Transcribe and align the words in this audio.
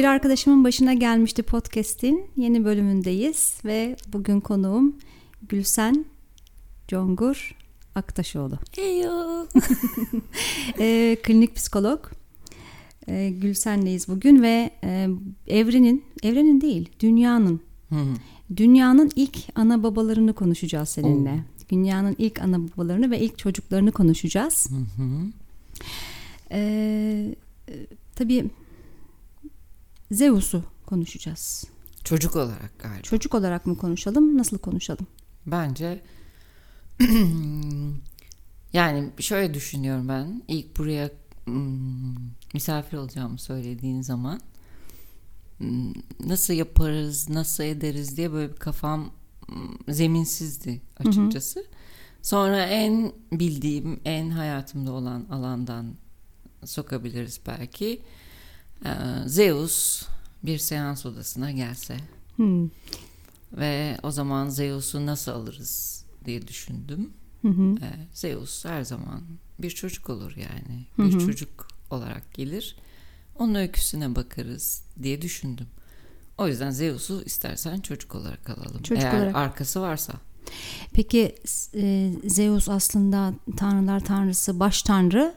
Bir 0.00 0.04
arkadaşımın 0.04 0.64
başına 0.64 0.94
gelmişti 0.94 1.42
podcast'in 1.42 2.24
yeni 2.36 2.64
bölümündeyiz 2.64 3.54
ve 3.64 3.96
bugün 4.12 4.40
konuğum 4.40 4.96
Gülsen 5.48 6.04
Congur 6.88 7.56
Aktaşoğlu. 7.94 8.58
Heyo. 8.76 9.46
e, 10.78 11.16
klinik 11.22 11.56
psikolog. 11.56 12.06
E, 13.08 13.30
Gülsen'leyiz 13.30 14.08
bugün 14.08 14.42
ve 14.42 14.70
e, 14.84 15.08
evrenin, 15.46 16.04
evrenin 16.22 16.60
değil 16.60 16.88
dünyanın, 17.00 17.60
dünyanın 18.56 19.10
ilk 19.16 19.36
ana 19.54 19.82
babalarını 19.82 20.32
konuşacağız 20.32 20.88
seninle. 20.88 21.30
Oo. 21.30 21.68
Dünyanın 21.70 22.16
ilk 22.18 22.42
ana 22.42 22.58
babalarını 22.68 23.10
ve 23.10 23.20
ilk 23.20 23.38
çocuklarını 23.38 23.92
konuşacağız. 23.92 24.68
E, 26.50 26.60
e, 27.68 27.76
tabii 28.14 28.50
Zeus'u 30.10 30.64
konuşacağız. 30.86 31.64
Çocuk 32.04 32.36
olarak 32.36 32.78
galiba. 32.78 33.02
Çocuk 33.02 33.34
olarak 33.34 33.66
mı 33.66 33.78
konuşalım, 33.78 34.38
nasıl 34.38 34.58
konuşalım? 34.58 35.06
Bence 35.46 36.02
yani 38.72 39.10
şöyle 39.18 39.54
düşünüyorum 39.54 40.08
ben. 40.08 40.42
İlk 40.48 40.78
buraya 40.78 41.10
hmm, 41.44 42.14
misafir 42.54 42.96
olacağımı 42.96 43.38
söylediğin 43.38 44.02
zaman 44.02 44.40
hmm, 45.58 45.92
nasıl 46.20 46.54
yaparız, 46.54 47.28
nasıl 47.28 47.64
ederiz 47.64 48.16
diye 48.16 48.32
böyle 48.32 48.52
bir 48.52 48.56
kafam 48.56 49.10
hmm, 49.46 49.94
zeminsizdi 49.94 50.80
açıkçası. 50.98 51.64
Sonra 52.22 52.64
en 52.64 53.12
bildiğim, 53.32 54.00
en 54.04 54.30
hayatımda 54.30 54.92
olan 54.92 55.26
alandan 55.30 55.94
sokabiliriz 56.64 57.40
belki. 57.46 58.02
Ee, 58.86 58.90
Zeus 59.26 60.02
bir 60.42 60.58
seans 60.58 61.06
odasına 61.06 61.50
gelse 61.50 61.96
Hmm. 62.36 62.68
ve 63.52 63.98
o 64.02 64.10
zaman 64.10 64.48
Zeus'u 64.48 65.06
nasıl 65.06 65.32
alırız 65.32 66.04
diye 66.24 66.48
düşündüm. 66.48 67.10
Hı 67.42 67.48
hı. 67.48 67.74
Ee, 67.82 68.06
Zeus 68.14 68.64
her 68.64 68.82
zaman 68.84 69.22
bir 69.58 69.70
çocuk 69.70 70.10
olur 70.10 70.36
yani. 70.36 70.86
Hı 70.96 71.02
Bir 71.02 71.12
hı. 71.14 71.26
çocuk 71.26 71.68
olarak 71.90 72.34
gelir. 72.34 72.76
Onun 73.38 73.54
öyküsüne 73.54 74.16
bakarız 74.16 74.82
diye 75.02 75.22
düşündüm. 75.22 75.66
O 76.38 76.48
yüzden 76.48 76.70
Zeus'u 76.70 77.22
istersen 77.26 77.80
çocuk 77.80 78.14
olarak 78.14 78.50
alalım. 78.50 78.82
Çocuk 78.82 79.04
Eğer 79.04 79.18
olarak. 79.18 79.36
arkası 79.36 79.80
varsa. 79.80 80.12
Peki 80.92 81.34
e, 81.74 82.12
Zeus 82.24 82.68
aslında 82.68 83.34
tanrılar 83.56 84.00
tanrısı, 84.04 84.60
baş 84.60 84.82
tanrı 84.82 85.34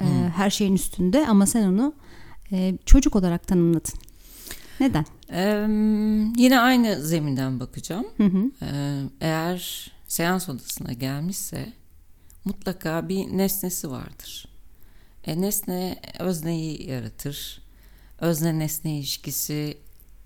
e, 0.00 0.04
Hmm. 0.04 0.28
her 0.30 0.50
şeyin 0.50 0.74
üstünde 0.74 1.26
ama 1.26 1.46
sen 1.46 1.62
onu 1.72 1.94
e, 2.52 2.78
çocuk 2.86 3.16
olarak 3.16 3.46
tanımladın. 3.46 3.94
Neden? 4.80 5.06
Ee, 5.32 5.66
yine 6.42 6.60
aynı 6.60 7.06
zeminden 7.06 7.60
bakacağım. 7.60 8.06
Hı 8.16 8.24
hı. 8.24 8.50
Ee, 8.62 9.00
eğer 9.20 9.90
seans 10.08 10.48
odasına 10.48 10.92
gelmişse 10.92 11.72
mutlaka 12.44 13.08
bir 13.08 13.38
nesnesi 13.38 13.90
vardır. 13.90 14.48
E, 15.24 15.40
nesne 15.40 16.00
özneyi 16.18 16.90
yaratır. 16.90 17.62
Özne 18.20 18.58
nesne 18.58 18.98
ilişkisi 18.98 19.78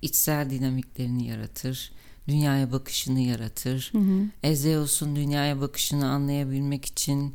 içsel 0.03 0.50
dinamiklerini 0.50 1.26
yaratır. 1.26 1.92
Dünyaya 2.28 2.72
bakışını 2.72 3.21
yaratır. 3.21 3.88
Hı 3.92 3.98
hı. 3.98 4.22
E, 4.42 4.56
Zeus'un 4.56 5.16
dünyaya 5.16 5.60
bakışını 5.60 6.09
anlayabilmek 6.09 6.84
için 6.84 7.34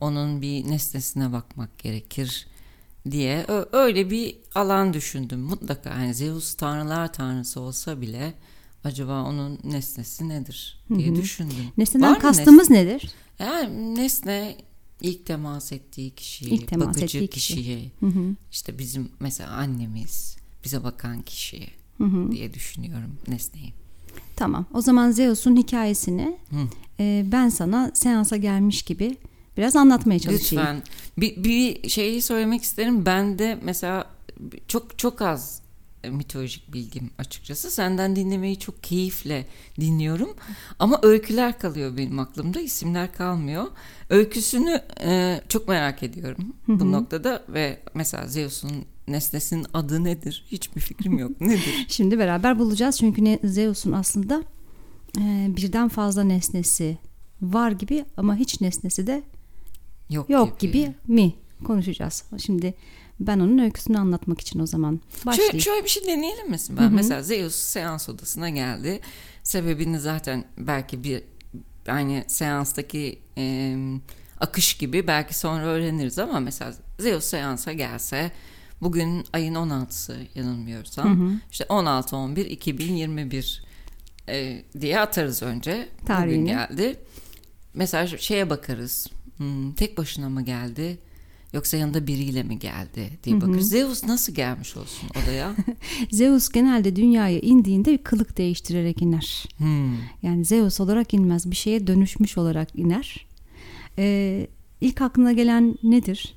onun 0.00 0.42
bir 0.42 0.70
nesnesine 0.70 1.32
bakmak 1.32 1.78
gerekir 1.78 2.46
diye 3.10 3.46
öyle 3.72 4.10
bir 4.10 4.36
alan 4.54 4.94
düşündüm. 4.94 5.40
Mutlaka 5.40 5.90
yani 5.90 6.14
Zeus 6.14 6.54
tanrılar 6.54 7.12
tanrısı 7.12 7.60
olsa 7.60 8.00
bile 8.00 8.34
acaba 8.84 9.22
onun 9.22 9.58
nesnesi 9.64 10.28
nedir 10.28 10.80
diye 10.96 11.08
Hı 11.08 11.12
hı. 11.12 11.16
düşündüm. 11.16 11.56
Nesneden 11.76 12.10
Var 12.10 12.16
mı 12.16 12.22
kastımız 12.22 12.70
nedir? 12.70 13.10
Yani 13.38 13.94
nesne 13.94 14.56
ilk 15.00 15.26
temas 15.26 15.72
ettiği 15.72 16.10
kişi, 16.10 16.44
İlk 16.44 16.68
temas 16.68 16.88
bakıcı 16.88 17.18
ettiği 17.18 17.28
kişi. 17.28 17.54
kişiye, 17.56 17.90
Hı 18.00 18.06
hı. 18.06 18.34
işte 18.52 18.78
bizim 18.78 19.08
mesela 19.20 19.50
annemiz, 19.50 20.36
bize 20.64 20.84
bakan 20.84 21.22
kişi 21.22 21.68
Hı 21.98 22.04
hı. 22.04 22.32
diye 22.32 22.54
düşünüyorum 22.54 23.18
nesneyi. 23.28 23.72
Tamam. 24.36 24.66
O 24.74 24.80
zaman 24.80 25.10
Zeus'un 25.10 25.56
hikayesini 25.56 26.38
Hı. 26.50 26.56
e, 27.00 27.24
ben 27.32 27.48
sana 27.48 27.90
seansa 27.94 28.36
gelmiş 28.36 28.82
gibi 28.82 29.16
biraz 29.56 29.76
anlatmaya 29.76 30.18
çalışayım. 30.18 30.64
Lütfen 30.64 30.82
bir, 31.18 31.44
bir 31.44 31.88
şeyi 31.88 32.22
söylemek 32.22 32.62
isterim. 32.62 33.06
Ben 33.06 33.38
de 33.38 33.58
mesela 33.62 34.04
çok 34.68 34.98
çok 34.98 35.22
az 35.22 35.64
mitolojik 36.10 36.72
bilgim 36.72 37.10
açıkçası. 37.18 37.70
Senden 37.70 38.16
dinlemeyi 38.16 38.58
çok 38.58 38.82
keyifle 38.82 39.46
dinliyorum. 39.80 40.36
Ama 40.78 40.98
öyküler 41.02 41.58
kalıyor 41.58 41.96
benim 41.96 42.18
aklımda. 42.18 42.60
isimler 42.60 43.12
kalmıyor. 43.12 43.66
Öyküsünü 44.10 44.82
e, 45.04 45.40
çok 45.48 45.68
merak 45.68 46.02
ediyorum 46.02 46.52
bu 46.68 46.92
noktada 46.92 47.44
ve 47.48 47.80
mesela 47.94 48.26
Zeus'un 48.26 48.84
nesnesinin 49.08 49.66
adı 49.74 50.04
nedir? 50.04 50.44
Hiçbir 50.52 50.80
fikrim 50.80 51.18
yok. 51.18 51.30
Nedir? 51.40 51.86
Şimdi 51.88 52.18
beraber 52.18 52.58
bulacağız 52.58 52.98
çünkü 52.98 53.24
ne- 53.24 53.40
Zeus'un 53.44 53.92
aslında 53.92 54.42
e, 55.18 55.46
birden 55.56 55.88
fazla 55.88 56.24
nesnesi 56.24 56.98
var 57.42 57.70
gibi 57.70 58.04
ama 58.16 58.36
hiç 58.36 58.60
nesnesi 58.60 59.06
de 59.06 59.22
Yok, 60.10 60.30
yok 60.30 60.60
gibi 60.60 60.92
mi 61.08 61.34
konuşacağız. 61.64 62.24
Şimdi 62.38 62.74
ben 63.20 63.40
onun 63.40 63.58
öyküsünü 63.58 63.98
anlatmak 63.98 64.40
için 64.40 64.60
o 64.60 64.66
zaman 64.66 65.00
başlayayım. 65.26 65.52
Şöyle, 65.52 65.64
şöyle 65.64 65.84
bir 65.84 65.90
şey 65.90 66.06
deneyelim 66.06 66.50
mi? 66.50 66.56
Ben 66.70 66.92
mesela 66.92 67.22
Zeus 67.22 67.54
seans 67.54 68.08
odasına 68.08 68.50
geldi. 68.50 69.00
Sebebini 69.42 70.00
zaten 70.00 70.44
belki 70.58 71.04
bir 71.04 71.22
aynı 71.88 72.24
seanstaki 72.26 73.18
e, 73.38 73.76
akış 74.40 74.74
gibi 74.74 75.06
belki 75.06 75.38
sonra 75.38 75.64
öğreniriz 75.64 76.18
ama 76.18 76.40
mesela 76.40 76.74
Zeus 76.98 77.24
seansa 77.24 77.72
gelse 77.72 78.32
bugün 78.80 79.24
ayın 79.32 79.54
16'sı 79.54 80.16
yanılmıyorsam 80.34 81.40
işte 81.50 81.64
16 81.68 82.16
11 82.16 82.46
2021 82.46 83.64
e, 84.28 84.64
diye 84.80 85.00
atarız 85.00 85.42
önce. 85.42 85.88
Bugün 86.02 86.06
Tarihini. 86.06 86.46
geldi. 86.46 86.96
Mesela 87.74 88.06
şeye 88.06 88.50
bakarız. 88.50 89.06
Hmm, 89.36 89.72
tek 89.72 89.98
başına 89.98 90.28
mı 90.28 90.42
geldi? 90.42 90.98
Yoksa 91.52 91.76
yanında 91.76 92.06
biriyle 92.06 92.42
mi 92.42 92.58
geldi 92.58 93.10
diye 93.24 93.40
bakarız. 93.40 93.68
Zeus 93.70 94.04
nasıl 94.04 94.34
gelmiş 94.34 94.76
olsun 94.76 95.08
odaya? 95.22 95.54
Zeus 96.10 96.48
genelde 96.48 96.96
dünyaya 96.96 97.38
indiğinde 97.38 97.92
bir 97.92 97.98
kılık 97.98 98.38
değiştirerek 98.38 99.02
iner. 99.02 99.44
Hmm. 99.56 99.96
Yani 100.22 100.44
Zeus 100.44 100.80
olarak 100.80 101.14
inmez. 101.14 101.50
Bir 101.50 101.56
şeye 101.56 101.86
dönüşmüş 101.86 102.38
olarak 102.38 102.78
iner. 102.78 103.26
Ee, 103.98 104.46
ilk 104.80 105.02
aklına 105.02 105.32
gelen 105.32 105.78
nedir? 105.82 106.34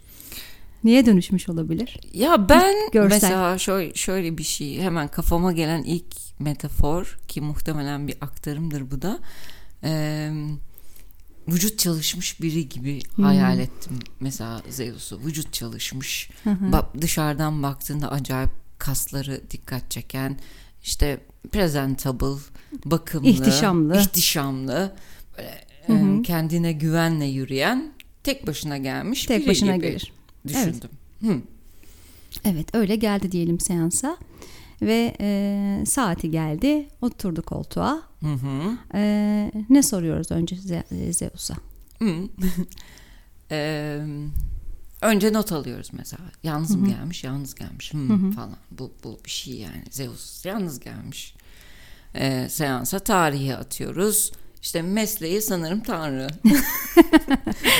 Niye 0.83 1.05
dönüşmüş 1.05 1.49
olabilir? 1.49 1.99
Ya 2.13 2.49
ben 2.49 2.75
Görsel. 2.91 3.15
mesela 3.15 3.57
şöyle, 3.57 3.93
şöyle 3.93 4.37
bir 4.37 4.43
şey 4.43 4.79
hemen 4.81 5.07
kafama 5.07 5.51
gelen 5.51 5.83
ilk 5.83 6.39
metafor 6.39 7.17
ki 7.27 7.41
muhtemelen 7.41 8.07
bir 8.07 8.15
aktarımdır 8.21 8.91
bu 8.91 9.01
da. 9.01 9.19
Eee, 9.83 10.31
vücut 11.47 11.79
çalışmış 11.79 12.41
biri 12.41 12.69
gibi 12.69 12.99
hayal 13.21 13.59
ettim 13.59 13.99
mesela 14.19 14.61
Zeus'u. 14.69 15.19
Vücut 15.25 15.53
çalışmış. 15.53 16.29
Bak 16.45 17.01
dışarıdan 17.01 17.63
baktığında 17.63 18.11
acayip 18.11 18.49
kasları 18.77 19.41
dikkat 19.51 19.91
çeken 19.91 20.39
işte 20.83 21.21
presentable, 21.51 22.41
bakımlı, 22.85 23.27
İhtişamlı. 23.29 23.99
ihtişamlı, 23.99 24.95
böyle, 25.37 26.19
e, 26.19 26.21
kendine 26.23 26.71
güvenle 26.71 27.25
yürüyen, 27.25 27.93
tek 28.23 28.47
başına 28.47 28.77
gelmiş 28.77 29.25
Tek 29.25 29.39
biri 29.41 29.49
başına 29.49 29.75
gibi 29.75 29.87
gelir. 29.87 30.13
düşündüm. 30.47 30.89
Hı. 31.21 31.41
Evet 32.45 32.75
öyle 32.75 32.95
geldi 32.95 33.31
diyelim 33.31 33.59
seansa. 33.59 34.17
Ve 34.81 35.15
e, 35.21 35.83
saati 35.85 36.31
geldi. 36.31 36.87
Oturdu 37.01 37.41
koltuğa. 37.41 38.01
Hı 38.21 38.33
hı. 38.33 38.77
E, 38.93 39.51
ne 39.69 39.83
soruyoruz 39.83 40.31
önce 40.31 40.55
Ze- 40.55 41.13
Zeus'a? 41.13 41.55
Hı. 41.99 42.05
Eee, 43.51 44.01
önce 45.01 45.33
not 45.33 45.51
alıyoruz 45.51 45.89
mesela. 45.93 46.23
Yalnız 46.43 46.75
mı 46.75 46.87
gelmiş, 46.87 47.23
yalnız 47.23 47.55
gelmiş 47.55 47.93
hı, 47.93 48.31
falan. 48.31 48.57
Bu, 48.71 48.91
bu 49.03 49.19
bir 49.25 49.29
şey 49.29 49.53
yani. 49.53 49.83
Zeus 49.89 50.45
yalnız 50.45 50.79
gelmiş. 50.79 51.35
Eee, 52.15 52.49
seansa 52.49 52.99
tarihi 52.99 53.55
atıyoruz. 53.55 54.31
İşte 54.61 54.81
mesleği 54.81 55.41
sanırım 55.41 55.79
tanrı. 55.79 56.27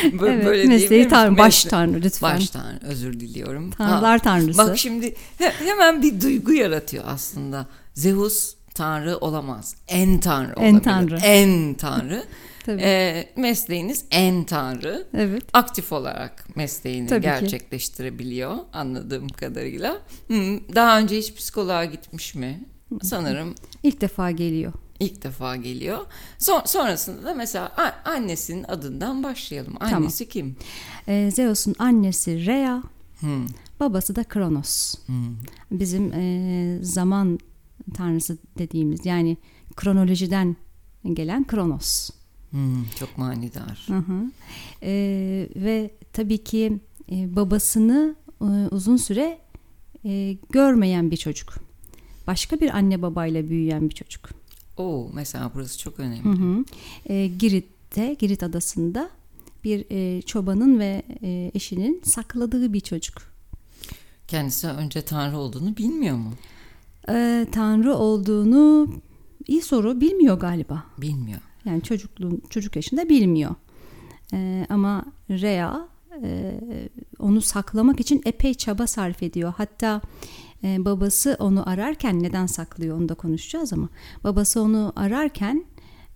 Böyle, 0.22 0.34
evet, 0.34 0.46
böyle 0.46 0.68
mesleği 0.68 1.08
tanrı, 1.08 1.38
baş 1.38 1.64
tanrı 1.64 2.02
lütfen. 2.02 2.36
Baş 2.36 2.50
tanrı 2.50 2.80
özür 2.82 3.20
diliyorum. 3.20 3.72
Tanrılar 3.72 4.18
Ha, 4.18 4.24
tanrısı. 4.24 4.58
Bak 4.58 4.78
şimdi 4.78 5.16
he- 5.38 5.54
hemen 5.66 6.02
bir 6.04 6.22
duygu 6.22 6.54
yaratıyor 6.54 7.04
aslında. 7.08 7.68
Zeus 7.94 8.57
tanrı 8.78 9.18
olamaz. 9.18 9.76
En 9.88 10.20
tanrı 10.20 10.54
En 10.58 10.64
olabilir. 10.74 10.84
tanrı. 10.84 11.18
En 11.24 11.74
tanrı. 11.74 12.24
Tabii. 12.66 12.82
E, 12.82 13.30
mesleğiniz 13.38 14.06
en 14.12 14.44
tanrı. 14.44 15.08
Evet. 15.14 15.44
Aktif 15.54 15.92
olarak 15.94 16.56
mesleğini 16.56 17.08
Tabii 17.08 17.20
ki. 17.22 17.26
gerçekleştirebiliyor 17.26 18.56
anladığım 18.74 19.28
kadarıyla. 19.30 19.98
Hmm, 20.28 20.76
Daha 20.76 21.00
önce 21.00 21.18
hiç 21.18 21.36
psikoloğa 21.36 21.86
gitmiş 21.86 22.36
mi? 22.36 22.66
Sanırım 23.02 23.56
İlk 23.84 24.02
defa 24.02 24.32
geliyor. 24.32 24.74
ilk 25.00 25.24
defa 25.24 25.56
geliyor. 25.56 26.00
Son, 26.40 26.62
sonrasında 26.66 27.24
da 27.24 27.34
mesela 27.34 27.72
annesinin 28.06 28.64
adından 28.64 29.24
başlayalım. 29.24 29.74
Annesi 29.80 30.30
kim? 30.30 30.56
Ee, 31.08 31.30
Zeus'un 31.34 31.76
annesi 31.80 32.46
Rhea, 32.46 32.84
Hmm, 33.20 33.48
babası 33.80 34.16
da 34.16 34.24
Kronos. 34.24 34.96
hmm. 35.06 35.36
Bizim 35.72 36.14
e, 36.14 36.78
zaman 36.82 37.40
tanrısı 37.94 38.38
dediğimiz 38.58 39.06
yani 39.06 39.38
kronolojiden 39.76 40.56
gelen 41.14 41.48
Kronos. 41.48 42.10
Hmm, 42.52 42.86
çok 43.00 43.18
manidar. 43.18 43.84
Hı 43.88 43.98
hı. 43.98 44.32
Ee, 44.84 45.50
ve 45.56 45.92
tabii 46.14 46.44
ki 46.44 46.80
e, 47.12 47.36
babasını 47.36 48.16
e, 48.42 48.46
uzun 48.72 48.98
süre 48.98 49.40
e, 50.06 50.38
görmeyen 50.50 51.12
bir 51.12 51.18
çocuk. 51.18 51.54
Başka 52.28 52.60
bir 52.60 52.78
anne 52.78 53.02
babayla 53.02 53.50
büyüyen 53.50 53.90
bir 53.90 53.96
çocuk. 53.96 54.30
Oo, 54.78 55.10
mesela 55.14 55.52
burası 55.56 55.80
çok 55.80 56.00
önemli. 56.00 56.24
Hı 56.24 56.30
hı. 56.30 56.66
E, 57.06 57.28
Girit'te, 57.28 58.14
Girit 58.14 58.44
adasında 58.44 59.10
bir 59.64 59.86
e, 59.90 60.22
çobanın 60.22 60.80
ve 60.80 61.04
e, 61.24 61.52
eşinin 61.54 62.02
sakladığı 62.04 62.74
bir 62.74 62.80
çocuk. 62.80 63.18
Kendisi 64.28 64.68
önce 64.68 65.02
tanrı 65.02 65.38
olduğunu 65.38 65.78
bilmiyor 65.78 66.18
mu? 66.18 66.34
E, 67.10 67.48
Tanrı 67.52 67.96
olduğunu 67.96 68.90
iyi 69.48 69.62
soru 69.62 70.02
bilmiyor 70.02 70.40
galiba. 70.40 70.84
Bilmiyor. 70.98 71.40
Yani 71.66 71.82
çocukluğun 71.82 72.42
çocuk 72.50 72.76
yaşında 72.76 73.10
bilmiyor. 73.10 73.56
E, 74.34 74.66
ama 74.70 75.06
Rea 75.30 75.88
e, 76.24 76.60
onu 77.20 77.42
saklamak 77.42 78.00
için 78.00 78.22
epey 78.26 78.54
çaba 78.54 78.88
sarf 78.88 79.24
ediyor. 79.24 79.54
Hatta 79.58 80.02
e, 80.64 80.86
babası 80.86 81.38
onu 81.40 81.70
ararken 81.70 82.24
neden 82.24 82.46
saklıyor 82.46 82.98
onu 82.98 83.10
da 83.10 83.14
konuşacağız 83.14 83.74
ama 83.74 83.90
babası 84.24 84.62
onu 84.62 84.94
ararken 84.96 85.66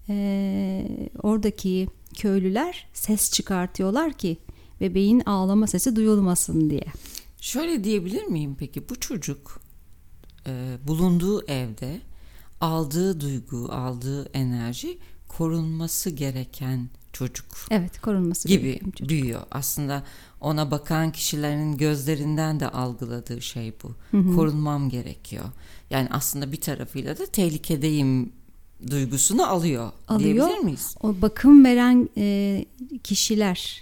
e, 0.09 1.09
oradaki 1.23 1.87
köylüler 2.15 2.87
ses 2.93 3.31
çıkartıyorlar 3.31 4.13
ki 4.13 4.37
bebeğin 4.81 5.21
ağlama 5.25 5.67
sesi 5.67 5.95
duyulmasın 5.95 6.69
diye. 6.69 6.85
Şöyle 7.41 7.83
diyebilir 7.83 8.23
miyim 8.23 8.55
peki 8.59 8.89
bu 8.89 8.99
çocuk 8.99 9.61
e, 10.47 10.77
bulunduğu 10.87 11.45
evde 11.47 12.01
aldığı 12.61 13.19
duygu, 13.21 13.67
aldığı 13.71 14.25
enerji 14.33 14.97
korunması 15.27 16.09
gereken 16.09 16.89
çocuk 17.13 17.45
Evet 17.71 18.01
korunması 18.01 18.47
gibi 18.47 18.79
çocuk. 18.85 19.09
büyüyor. 19.09 19.41
Aslında 19.51 20.03
ona 20.41 20.71
bakan 20.71 21.11
kişilerin 21.11 21.77
gözlerinden 21.77 22.59
de 22.59 22.69
algıladığı 22.69 23.41
şey 23.41 23.73
bu. 23.83 23.95
Korunmam 24.35 24.89
gerekiyor. 24.89 25.45
Yani 25.89 26.07
aslında 26.11 26.51
bir 26.51 26.61
tarafıyla 26.61 27.17
da 27.17 27.25
tehlikedeyim 27.25 28.31
duygusunu 28.91 29.47
alıyor, 29.47 29.91
Alıyor. 30.07 30.35
diyebilir 30.47 30.63
miyiz? 30.63 30.95
O 31.01 31.21
bakım 31.21 31.65
veren 31.65 32.09
e, 32.17 32.65
kişiler 33.03 33.81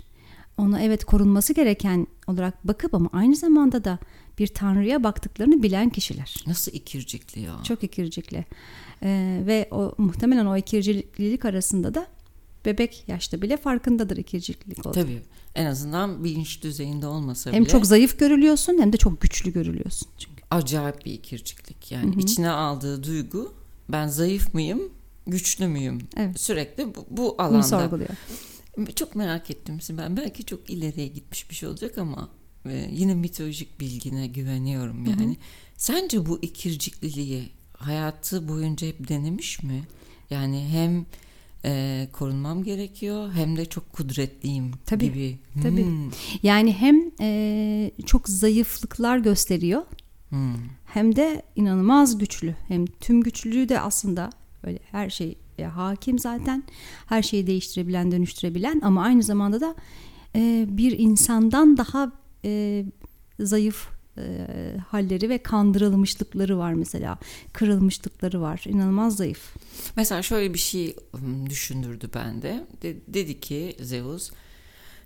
ona 0.58 0.82
evet 0.82 1.06
korunması 1.06 1.54
gereken 1.54 2.08
olarak 2.28 2.68
bakıp 2.68 2.94
ama 2.94 3.10
aynı 3.14 3.36
zamanda 3.36 3.84
da 3.84 4.00
bir 4.40 4.48
tanrıya 4.48 5.04
baktıklarını 5.04 5.64
bilen 5.64 5.90
kişiler. 5.90 6.44
Nasıl 6.48 6.72
ikircikli 6.72 7.42
ya? 7.42 7.64
Çok 7.64 7.84
ikircikli. 7.84 8.46
E, 9.04 9.42
ve 9.46 9.68
o 9.72 9.96
muhtemelen 9.98 10.46
o 10.46 10.58
ikirciklilik 10.58 11.46
arasında 11.46 11.94
da 11.94 12.08
bebek 12.66 13.04
yaşta 13.08 13.42
bile 13.42 13.58
farkındadır 13.58 14.18
ikirciklilik 14.18 14.86
olduğu. 14.86 14.94
Tabii. 14.94 15.22
En 15.56 15.66
azından 15.66 16.24
bilinç 16.24 16.64
düzeyinde 16.64 17.08
olmasa 17.08 17.52
Hem 17.52 17.64
bile 17.64 17.72
çok 17.72 17.86
zayıf 17.86 18.20
görülüyorsun 18.20 18.78
hem 18.80 18.94
de 18.94 18.98
çok 18.98 19.22
güçlü 19.22 19.54
görülüyorsun. 19.54 20.08
Çünkü. 20.18 20.44
acayip 20.52 21.06
bir 21.06 21.14
ikirciklik. 21.14 21.92
Yani 21.92 22.16
içine 22.22 22.50
aldığı 22.50 23.04
duygu 23.04 23.54
ben 23.90 24.08
zayıf 24.08 24.54
mıyım, 24.54 24.82
güçlü 25.28 25.68
müyüm? 25.68 26.00
Evet. 26.18 26.40
Sürekli 26.40 26.96
bu, 26.96 27.06
bu 27.10 27.36
Bunu 27.38 27.48
alanda. 27.48 27.64
sorguluyor. 27.64 28.10
Çok 28.96 29.16
merak 29.16 29.52
ettim 29.52 29.80
ben. 29.90 30.18
Belki 30.18 30.46
çok 30.46 30.70
ileriye 30.70 31.08
gitmiş 31.08 31.50
bir 31.50 31.56
şey 31.56 31.70
olacak 31.70 31.98
ama 31.98 32.30
e, 32.66 32.90
yine 32.92 33.16
mitolojik 33.16 33.80
bilgine 33.80 34.28
güveniyorum 34.28 35.06
yani. 35.06 35.38
Sence 35.78 36.26
bu 36.26 36.40
ikircikliliği 36.42 37.50
hayatı 37.78 38.48
boyunca 38.48 38.88
hep 38.88 39.08
denemiş 39.08 39.64
mi? 39.64 39.84
Yani 40.30 40.68
hem 40.72 41.06
e, 41.66 42.08
korunmam 42.14 42.64
gerekiyor 42.64 43.32
hem 43.34 43.58
de 43.58 43.66
çok 43.66 43.94
kudretliyim 43.94 44.72
Tabii, 44.86 45.06
gibi. 45.06 45.38
tabii. 45.64 45.86
Hmm, 45.86 46.12
Yani 46.44 46.74
hem 46.74 47.12
e, 47.22 47.92
çok 48.06 48.30
zayıflıklar 48.30 49.18
gösteriyor 49.18 49.82
hmm. 50.30 50.56
hem 50.86 51.16
de 51.16 51.42
inanılmaz 51.56 52.18
güçlü. 52.18 52.56
Hem 52.68 52.86
tüm 52.86 53.22
güçlülüğü 53.22 53.70
de 53.70 53.80
aslında 53.80 54.30
böyle 54.64 54.80
her 54.92 55.10
şey 55.10 55.38
e, 55.58 55.64
hakim 55.64 56.20
zaten. 56.20 56.64
Her 57.06 57.22
şeyi 57.22 57.48
değiştirebilen, 57.48 58.12
dönüştürebilen 58.12 58.82
ama 58.84 59.04
aynı 59.04 59.24
zamanda 59.24 59.62
da 59.62 59.76
e, 60.36 60.66
bir 60.70 61.00
insandan 61.00 61.78
daha 61.78 62.12
e, 62.46 62.86
zayıf 63.40 63.88
e, 64.18 64.48
halleri 64.88 65.30
ve 65.30 65.38
kandırılmışlıkları 65.38 66.58
var 66.58 66.74
mesela. 66.74 67.20
Kırılmışlıkları 67.54 68.42
var. 68.42 68.64
İnanılmaz 68.68 69.16
zayıf. 69.18 69.56
Mesela 69.96 70.22
şöyle 70.22 70.54
bir 70.54 70.60
şey 70.60 70.96
düşündürdü 71.50 72.10
bende. 72.14 72.68
De- 72.82 72.98
dedi 73.08 73.40
ki 73.40 73.76
Zeus 73.82 74.32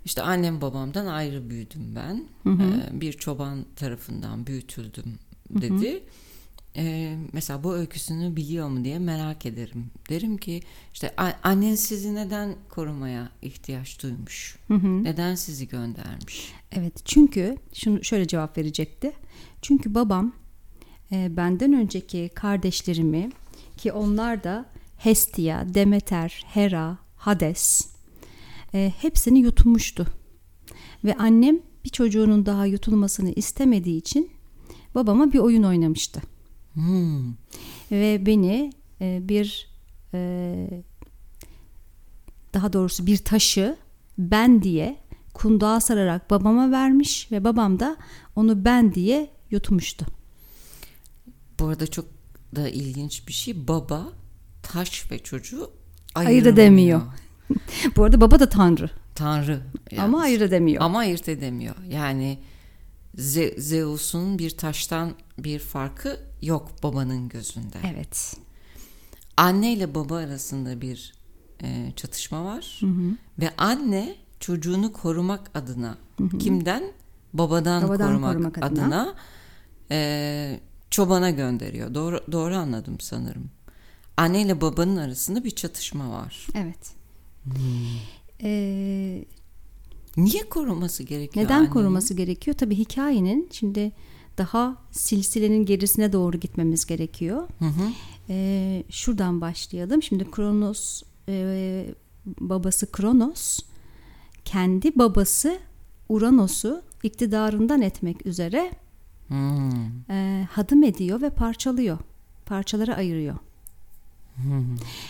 işte 0.06 0.22
annem 0.22 0.62
babamdan 0.62 1.06
ayrı 1.06 1.50
büyüdüm 1.50 1.96
ben. 1.96 2.26
Ee, 2.48 3.02
bir 3.02 3.14
çoban 3.14 3.66
tarafından 3.76 4.48
büyütüldüm 4.48 5.20
dedi. 5.50 6.04
Ee, 6.78 7.18
mesela 7.34 7.64
bu 7.64 7.74
öyküsünü 7.74 8.36
biliyor 8.36 8.70
mu 8.70 8.84
diye 8.84 9.00
merak 9.00 9.46
ederim. 9.46 9.86
Derim 10.10 10.38
ki 10.38 10.62
işte 10.94 11.16
annen 11.44 11.76
sizi 11.76 12.16
neden 12.16 12.56
korumaya 12.70 13.30
ihtiyaç 13.42 14.04
duymuş? 14.04 14.58
Neden 15.04 15.36
sizi 15.36 15.68
göndermiş? 15.68 16.54
Evet 16.72 17.06
çünkü 17.06 17.58
şunu 17.74 18.04
şöyle 18.04 18.28
cevap 18.28 18.58
verecekti. 18.58 19.12
Çünkü 19.62 19.96
babam 19.96 20.34
e, 21.12 21.38
benden 21.38 21.74
önceki 21.74 22.30
kardeşlerimi 22.36 23.30
ki 23.78 23.92
onlar 23.92 24.44
da 24.44 24.66
Hestia, 24.98 25.74
Demeter, 25.74 26.44
Hera, 26.48 26.98
Hades 27.16 27.88
e, 28.74 28.94
hepsini 29.02 29.40
yutmuştu. 29.40 30.08
Ve 31.04 31.16
annem 31.18 31.60
bir 31.86 31.90
çocuğunun 31.90 32.46
daha 32.46 32.66
yutulmasını 32.66 33.32
istemediği 33.32 33.98
için 33.98 34.30
babama 34.96 35.34
bir 35.34 35.40
oyun 35.40 35.64
oynamıştı. 35.64 36.22
Hmm. 36.74 37.34
Ve 37.92 38.26
beni 38.26 38.74
e, 39.02 39.20
bir 39.30 39.70
e, 40.14 40.68
daha 42.54 42.74
doğrusu 42.74 43.06
bir 43.06 43.18
taşı 43.18 43.78
ben 44.18 44.64
diye 44.64 44.98
kundağa 45.34 45.80
sararak 45.80 46.30
babama 46.30 46.72
vermiş 46.72 47.32
ve 47.32 47.44
babam 47.44 47.80
da 47.80 47.98
onu 48.36 48.66
ben 48.66 48.94
diye 48.94 49.30
yutmuştu. 49.52 50.06
Bu 51.60 51.68
arada 51.68 51.88
çok 51.88 52.06
da 52.56 52.70
ilginç 52.70 53.28
bir 53.28 53.34
şey. 53.34 53.68
Baba 53.68 54.10
taş 54.64 55.12
ve 55.12 55.20
çocuğu 55.20 55.72
Ayırt 56.16 56.48
edemiyor. 56.48 57.02
Bu 57.96 58.04
arada 58.04 58.22
baba 58.22 58.40
da 58.40 58.50
tanrı 58.50 58.90
Tanrı. 59.16 59.62
ama 59.92 60.02
yalnız. 60.02 60.22
ayırt 60.22 60.42
edemiyor. 60.42 60.84
Ama 60.84 61.00
ayırt 61.00 61.30
edemiyor. 61.30 61.76
Yani 61.90 62.40
Ze- 63.18 63.60
Zeus'un 63.62 64.40
bir 64.40 64.50
taştan 64.50 65.12
bir 65.38 65.60
farkı 65.60 66.20
yok 66.42 66.72
babanın 66.84 67.30
gözünde. 67.30 67.78
Evet. 67.94 68.38
Anne 69.38 69.74
ile 69.74 69.96
baba 69.96 70.16
arasında 70.18 70.82
bir 70.82 71.14
e, 71.64 71.92
çatışma 71.96 72.46
var. 72.46 72.82
Ve 73.40 73.50
anne 73.58 74.16
çocuğunu 74.40 74.94
korumak 74.94 75.52
adına 75.54 75.98
kimden? 76.40 76.84
Babadan, 77.34 77.84
Babadan 77.84 78.08
korumak, 78.08 78.34
korumak 78.34 78.58
adına. 78.58 78.84
adına, 78.84 79.14
e, 79.92 80.60
çobana 80.92 81.30
gönderiyor. 81.30 81.94
Doğru 81.94 82.22
doğru 82.32 82.56
anladım 82.56 83.00
sanırım. 83.00 83.50
Anne 84.18 84.42
ile 84.42 84.62
babanın 84.62 84.98
arasında 84.98 85.44
bir 85.44 85.52
çatışma 85.52 86.10
var. 86.12 86.48
Evet. 86.56 86.92
Hmm. 87.44 87.54
Ee, 88.44 89.26
Niye 90.18 90.50
koruması 90.50 91.04
gerekiyor? 91.04 91.46
neden 91.46 91.56
annenin? 91.56 91.72
koruması 91.74 92.14
gerekiyor? 92.14 92.58
Tabii 92.58 92.76
hikayenin 92.76 93.50
şimdi 93.52 93.92
daha 94.38 94.78
silsilenin 94.92 95.66
gerisine 95.66 96.14
doğru 96.14 96.38
gitmemiz 96.38 96.86
gerekiyor. 96.86 97.48
Hı 97.60 97.66
hı. 97.66 97.90
Ee, 98.30 98.84
şuradan 98.90 99.42
başlayalım. 99.42 100.04
Şimdi 100.04 100.32
Kronos 100.32 101.04
e, 101.30 101.86
babası 102.26 102.92
Kronos 102.92 103.60
kendi 104.46 104.96
babası 104.96 105.60
Uranos'u 106.10 106.82
iktidarından 107.04 107.82
etmek 107.82 108.26
üzere 108.26 108.72
Hmm. 109.28 110.10
e, 110.10 110.48
hadım 110.52 110.84
ediyor 110.84 111.22
ve 111.22 111.30
parçalıyor. 111.30 111.98
Parçalara 112.46 112.96
ayırıyor. 112.96 113.36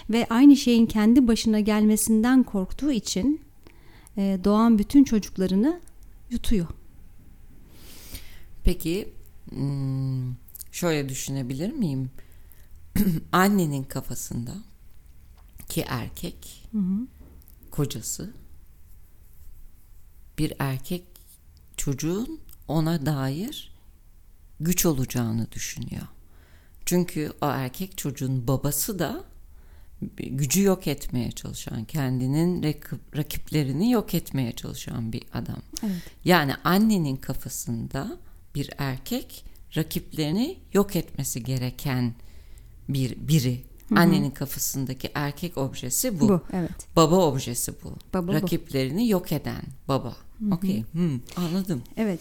Ve 0.09 0.27
aynı 0.29 0.55
şeyin 0.55 0.85
kendi 0.85 1.27
başına 1.27 1.59
gelmesinden 1.59 2.43
korktuğu 2.43 2.91
için 2.91 3.41
e, 4.17 4.39
doğan 4.43 4.79
bütün 4.79 5.03
çocuklarını 5.03 5.79
yutuyor. 6.29 6.67
Peki 8.63 9.13
hmm, 9.49 10.35
şöyle 10.71 11.09
düşünebilir 11.09 11.71
miyim? 11.71 12.11
Annenin 13.31 13.83
kafasında 13.83 14.53
ki 15.69 15.85
erkek 15.87 16.67
hı 16.71 16.77
hı. 16.77 17.07
kocası 17.71 18.33
bir 20.37 20.53
erkek 20.59 21.03
çocuğun 21.77 22.39
ona 22.67 23.05
dair 23.05 23.73
güç 24.59 24.85
olacağını 24.85 25.51
düşünüyor. 25.51 26.07
Çünkü 26.85 27.33
o 27.41 27.45
erkek 27.45 27.97
çocuğun 27.97 28.47
babası 28.47 28.99
da 28.99 29.23
gücü 30.17 30.63
yok 30.63 30.87
etmeye 30.87 31.31
çalışan, 31.31 31.85
kendinin 31.85 32.63
rakiplerini 33.15 33.91
yok 33.91 34.13
etmeye 34.13 34.51
çalışan 34.51 35.13
bir 35.13 35.23
adam. 35.33 35.61
Evet. 35.83 36.01
Yani 36.25 36.55
annenin 36.63 37.15
kafasında 37.15 38.17
bir 38.55 38.69
erkek 38.77 39.45
rakiplerini 39.75 40.57
yok 40.73 40.95
etmesi 40.95 41.43
gereken 41.43 42.13
bir 42.89 43.27
biri. 43.27 43.63
Hı-hı. 43.89 43.99
Annenin 43.99 44.31
kafasındaki 44.31 45.09
erkek 45.15 45.57
objesi 45.57 46.19
bu. 46.19 46.29
Bu, 46.29 46.41
evet. 46.53 46.71
Baba 46.95 47.15
objesi 47.15 47.73
bu. 47.83 47.93
Baba 48.13 48.33
Rakiplerini 48.33 49.03
bu. 49.03 49.11
yok 49.11 49.31
eden 49.31 49.63
baba. 49.87 50.15
Okey. 50.51 50.83
Hmm, 50.91 51.19
anladım. 51.35 51.81
Evet. 51.97 52.19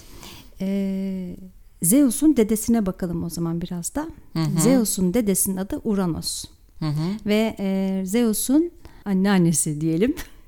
Ee, 0.61 1.37
Zeus'un 1.83 2.37
dedesine 2.37 2.87
bakalım 2.87 3.25
o 3.25 3.31
zaman 3.31 3.61
biraz 3.61 3.95
da. 3.95 4.09
Hı-hı. 4.33 4.61
Zeus'un 4.61 5.15
dedesinin 5.15 5.57
adı 5.57 5.81
Uranos. 5.85 6.45
Hı-hı. 6.79 7.27
Ve 7.27 7.57
e, 7.59 8.03
Zeus'un 8.07 8.71
anneannesi 9.05 9.81
diyelim. 9.81 10.15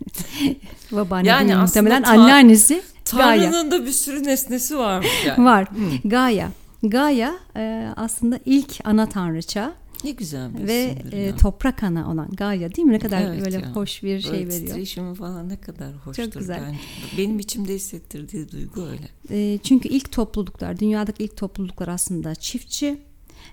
Babaanne 0.92 1.28
yani 1.28 1.49
değil, 1.49 1.58
muhtemelen 1.58 2.02
ta- 2.02 2.11
anneannesi 2.11 2.82
Gaia. 3.12 3.40
Tanrı'nın 3.50 3.70
da 3.70 3.87
bir 3.87 3.92
sürü 3.92 4.25
nesnesi 4.25 4.78
varmış 4.78 5.25
yani. 5.26 5.44
Var. 5.44 5.68
Hı. 5.70 6.08
Gaia. 6.08 6.49
Gaia 6.82 7.34
e, 7.56 7.92
aslında 7.96 8.40
ilk 8.44 8.80
ana 8.84 9.08
tanrıça. 9.08 9.75
Ne 10.04 10.11
güzel 10.11 10.58
bir 10.58 10.66
Ve 10.68 10.94
e, 11.12 11.37
toprak 11.37 11.82
ana 11.82 12.11
olan 12.12 12.28
Gaia 12.30 12.75
değil 12.75 12.87
mi? 12.87 12.92
Ne 12.92 12.99
kadar 12.99 13.20
evet 13.20 13.44
böyle 13.44 13.56
ya. 13.56 13.75
hoş 13.75 14.02
bir 14.02 14.20
şey 14.20 14.32
böyle 14.32 14.49
veriyor. 14.49 14.66
Titreşimi 14.66 15.14
falan 15.14 15.49
ne 15.49 15.56
kadar 15.56 15.92
hoştur. 16.04 16.25
Çok 16.25 16.32
güzel. 16.32 16.61
Bence. 16.66 16.78
Benim 17.18 17.38
içimde 17.38 17.75
hissettirdiği 17.75 18.52
duygu 18.52 18.87
öyle. 18.87 19.08
E, 19.30 19.58
çünkü 19.58 19.88
ilk 19.88 20.12
topluluklar, 20.12 20.78
dünyadaki 20.78 21.25
ilk 21.25 21.37
topluluklar 21.37 21.88
aslında 21.88 22.34
çiftçi. 22.34 22.99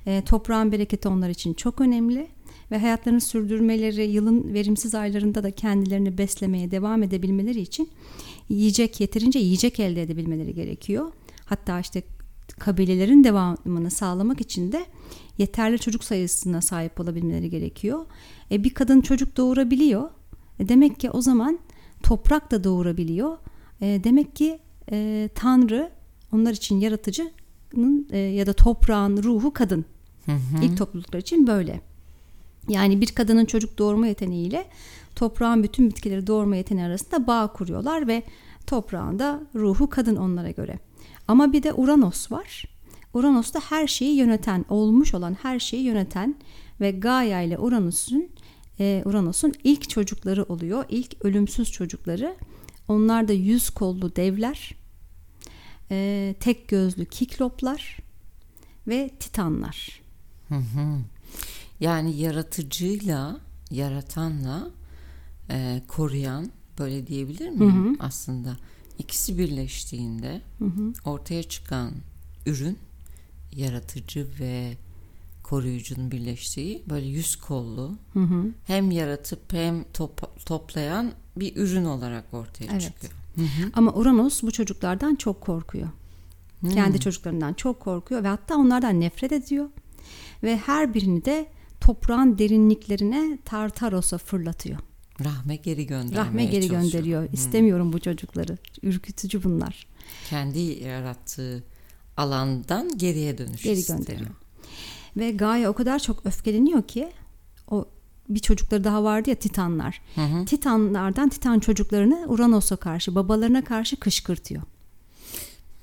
E, 0.05 0.22
toprağın 0.25 0.72
bereketi 0.72 1.08
onlar 1.08 1.29
için 1.29 1.53
çok 1.53 1.81
önemli 1.81 2.27
ve 2.72 2.80
hayatlarını 2.80 3.22
sürdürmeleri, 3.22 4.12
yılın 4.12 4.54
verimsiz 4.54 4.96
aylarında 4.96 5.44
da 5.44 5.51
kendilerini 5.51 6.18
beslemeye 6.18 6.72
devam 6.72 7.04
edebilmeleri 7.04 7.60
için 7.62 7.90
yiyecek 8.50 9.00
yeterince 9.00 9.40
yiyecek 9.40 9.80
elde 9.80 10.01
edebilmeleri 10.01 10.54
gerekiyor. 10.54 11.12
Hatta 11.46 11.80
işte 11.80 12.04
kabilelerin 12.60 13.24
devamını 13.24 13.92
sağlamak 13.92 14.42
için 14.42 14.72
de 14.72 14.86
yeterli 15.38 15.80
çocuk 15.80 16.04
sayısına 16.04 16.62
sahip 16.62 17.00
olabilmeleri 17.00 17.50
gerekiyor. 17.50 18.06
E, 18.51 18.63
bir 18.63 18.74
kadın 18.74 19.01
çocuk 19.01 19.38
doğurabiliyor. 19.38 20.10
E, 20.60 20.70
demek 20.70 21.00
ki 21.00 21.10
o 21.10 21.22
zaman 21.22 21.60
toprak 22.04 22.51
da 22.51 22.63
doğurabiliyor. 22.63 23.38
E, 23.82 24.01
demek 24.04 24.36
ki 24.36 24.60
e, 24.92 25.30
Tanrı 25.36 25.92
onlar 26.32 26.51
için 26.51 26.80
yaratıcının 26.80 28.08
e, 28.12 28.18
ya 28.18 28.46
da 28.46 28.54
toprağın 28.54 29.24
ruhu 29.24 29.54
kadın. 29.54 29.86
Hı 30.25 30.32
hı. 30.32 30.66
İlk 30.66 30.78
topluluklar 30.78 31.20
için 31.20 31.48
böyle. 31.48 31.90
Yani 32.72 33.01
bir 33.01 33.08
kadının 33.08 33.46
çocuk 33.46 33.78
doğurma 33.78 34.08
yeteneğiyle 34.08 34.68
toprağın 35.16 35.63
bütün 35.63 35.90
bitkileri 35.90 36.28
doğurma 36.28 36.56
yeteneği 36.56 36.86
arasında 36.86 37.28
bağ 37.28 37.48
kuruyorlar 37.54 38.08
ve 38.08 38.24
toprağın 38.68 39.20
da 39.20 39.42
ruhu 39.56 39.90
kadın 39.90 40.16
onlara 40.16 40.51
göre. 40.51 40.80
Ama 41.28 41.54
bir 41.54 41.63
de 41.63 41.74
Uranos 41.74 42.32
var. 42.32 42.66
Uranos 43.13 43.54
da 43.54 43.60
her 43.70 43.88
şeyi 43.88 44.16
yöneten, 44.16 44.66
olmuş 44.70 45.13
olan 45.13 45.38
her 45.42 45.60
şeyi 45.60 45.84
yöneten 45.84 46.36
ve 46.82 46.92
Gaia 46.92 47.42
ile 47.42 47.58
Uranus'un 47.58 48.30
e, 48.80 49.01
Uranos'un 49.06 49.54
ilk 49.63 49.90
çocukları 49.90 50.44
oluyor. 50.44 50.86
İlk 50.90 51.25
ölümsüz 51.25 51.72
çocukları. 51.72 52.36
Onlar 52.88 53.28
da 53.28 53.34
yüz 53.34 53.70
kollu 53.70 54.16
devler, 54.16 54.75
e, 55.92 56.36
tek 56.40 56.68
gözlü 56.68 57.06
kikloplar 57.06 57.98
ve 58.88 59.10
titanlar. 59.20 60.01
Hı 60.50 60.56
hı. 60.56 61.00
Yani 61.82 62.18
yaratıcıyla, 62.18 63.40
yaratanla 63.72 64.72
e, 65.50 65.82
koruyan 65.88 66.52
böyle 66.80 67.08
diyebilir 67.08 67.50
miyim 67.50 67.86
hı 67.86 67.90
hı. 67.90 67.96
aslında? 68.00 68.58
İkisi 69.00 69.38
birleştiğinde 69.38 70.42
hı 70.60 70.66
hı. 70.66 70.94
ortaya 71.06 71.44
çıkan 71.44 71.92
ürün 72.46 72.78
yaratıcı 73.52 74.28
ve 74.40 74.78
koruyucunun 75.44 76.12
birleştiği 76.12 76.84
böyle 76.90 77.06
yüz 77.06 77.36
kollu 77.36 77.98
hı 78.14 78.20
hı. 78.20 78.46
hem 78.68 78.92
yaratıp 78.92 79.54
hem 79.54 79.84
top, 79.94 80.46
toplayan 80.46 81.12
bir 81.36 81.56
ürün 81.56 81.86
olarak 81.86 82.34
ortaya 82.34 82.72
evet. 82.72 82.82
çıkıyor. 82.82 83.14
Hı 83.36 83.42
hı. 83.42 83.72
Ama 83.74 83.94
Uranus 83.94 84.44
bu 84.44 84.52
çocuklardan 84.52 85.16
çok 85.16 85.42
korkuyor. 85.42 85.88
Hı. 86.62 86.70
Kendi 86.70 87.00
çocuklarından 87.00 87.54
çok 87.54 87.80
korkuyor 87.80 88.24
ve 88.24 88.28
hatta 88.28 88.56
onlardan 88.56 89.00
nefret 89.00 89.32
ediyor. 89.32 89.70
Ve 90.44 90.58
her 90.58 90.94
birini 90.94 91.26
de 91.26 91.48
toprağın 91.82 92.38
derinliklerine 92.38 93.38
Tartaros'a 93.46 94.18
fırlatıyor. 94.18 94.80
Rahme 95.26 95.56
geri 95.56 95.88
göndermeye 95.88 96.18
Rahme 96.26 96.46
geri 96.46 96.68
çalışıyor. 96.68 96.82
gönderiyor. 96.82 97.22
Hmm. 97.28 97.34
İstemiyorum 97.34 97.94
bu 97.94 98.00
çocukları. 98.00 98.58
Ürkütücü 98.84 99.44
bunlar. 99.44 99.88
Kendi 100.30 100.60
yarattığı 100.60 101.64
alandan 102.18 102.98
geriye 102.98 103.38
dönüş 103.38 103.64
Geri 103.64 103.80
istiyor. 103.80 104.00
gönderiyor. 104.00 104.30
Ve 105.18 105.32
Gaia 105.32 105.70
o 105.70 105.74
kadar 105.74 106.00
çok 106.00 106.26
öfkeleniyor 106.26 106.84
ki 106.84 107.12
o 107.72 107.86
bir 108.30 108.40
çocukları 108.40 108.84
daha 108.84 109.04
vardı 109.04 109.30
ya 109.30 109.36
Titanlar. 109.36 110.02
Hı 110.16 110.22
hı. 110.22 110.46
Titanlardan 110.46 111.30
Titan 111.30 111.60
çocuklarını 111.60 112.26
Uranos'a 112.28 112.76
karşı, 112.76 113.16
babalarına 113.16 113.64
karşı 113.64 114.00
kışkırtıyor. 114.00 114.62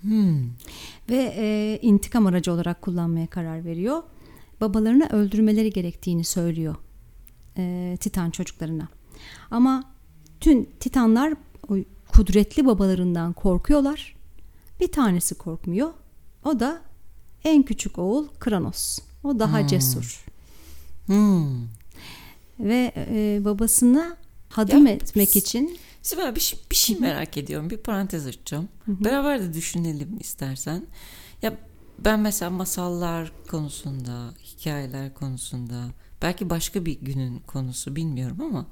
Hmm. 0.00 0.44
Ve 1.10 1.34
e, 1.36 1.78
intikam 1.82 2.26
aracı 2.26 2.52
olarak 2.52 2.82
kullanmaya 2.82 3.26
karar 3.26 3.64
veriyor. 3.64 4.02
Babalarını 4.60 5.08
öldürmeleri 5.08 5.72
gerektiğini 5.72 6.24
söylüyor 6.24 6.76
e, 7.58 7.96
Titan 8.00 8.30
çocuklarına. 8.30 8.88
Ama 9.50 9.84
tüm 10.40 10.64
Titanlar 10.64 11.34
o 11.68 11.76
kudretli 12.08 12.66
babalarından 12.66 13.32
korkuyorlar. 13.32 14.16
Bir 14.80 14.92
tanesi 14.92 15.34
korkmuyor. 15.34 15.90
O 16.44 16.60
da 16.60 16.82
en 17.44 17.62
küçük 17.62 17.98
oğul 17.98 18.28
Kranos. 18.38 18.98
O 19.24 19.38
daha 19.38 19.60
hmm. 19.60 19.66
cesur. 19.66 20.24
Hmm. 21.06 21.66
Ve 22.58 22.92
e, 22.96 23.40
babasına 23.44 24.16
hadım 24.48 24.86
ya, 24.86 24.92
etmek 24.92 25.36
için 25.36 25.78
Sibel 26.02 26.34
bir, 26.34 26.40
şey, 26.40 26.58
bir 26.70 26.76
şey 26.76 26.98
merak 26.98 27.36
ediyorum. 27.36 27.70
Bir 27.70 27.76
parantez 27.76 28.26
açacağım. 28.26 28.68
Hı-hı. 28.84 29.04
Beraber 29.04 29.42
de 29.42 29.54
düşünelim 29.54 30.18
istersen. 30.20 30.86
Ya 31.42 31.56
ben 31.98 32.20
mesela 32.20 32.50
masallar 32.50 33.32
konusunda, 33.50 34.34
hikayeler 34.44 35.14
konusunda, 35.14 35.84
belki 36.22 36.50
başka 36.50 36.86
bir 36.86 37.00
günün 37.00 37.38
konusu 37.38 37.96
bilmiyorum 37.96 38.40
ama 38.40 38.66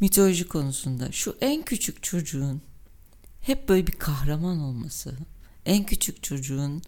mitoloji 0.00 0.48
konusunda 0.48 1.12
şu 1.12 1.36
en 1.40 1.62
küçük 1.62 2.02
çocuğun 2.02 2.62
hep 3.40 3.68
böyle 3.68 3.86
bir 3.86 3.92
kahraman 3.92 4.60
olması, 4.60 5.14
en 5.66 5.86
küçük 5.86 6.22
çocuğun 6.22 6.82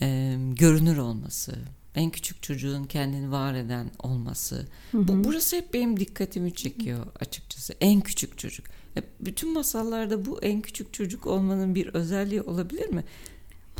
e, 0.00 0.36
görünür 0.50 0.96
olması, 0.96 1.54
en 1.94 2.10
küçük 2.10 2.42
çocuğun 2.42 2.84
kendini 2.84 3.30
var 3.30 3.54
eden 3.54 3.90
olması. 3.98 4.66
Hı 4.92 4.98
hı. 4.98 5.08
Bu 5.08 5.24
burası 5.24 5.56
hep 5.56 5.74
benim 5.74 6.00
dikkatimi 6.00 6.54
çekiyor 6.54 7.06
açıkçası. 7.20 7.74
En 7.80 8.00
küçük 8.00 8.38
çocuk. 8.38 8.66
E, 8.96 9.02
bütün 9.20 9.52
masallarda 9.52 10.24
bu 10.24 10.42
en 10.42 10.60
küçük 10.60 10.94
çocuk 10.94 11.26
olmanın 11.26 11.74
bir 11.74 11.86
özelliği 11.86 12.42
olabilir 12.42 12.88
mi? 12.88 13.04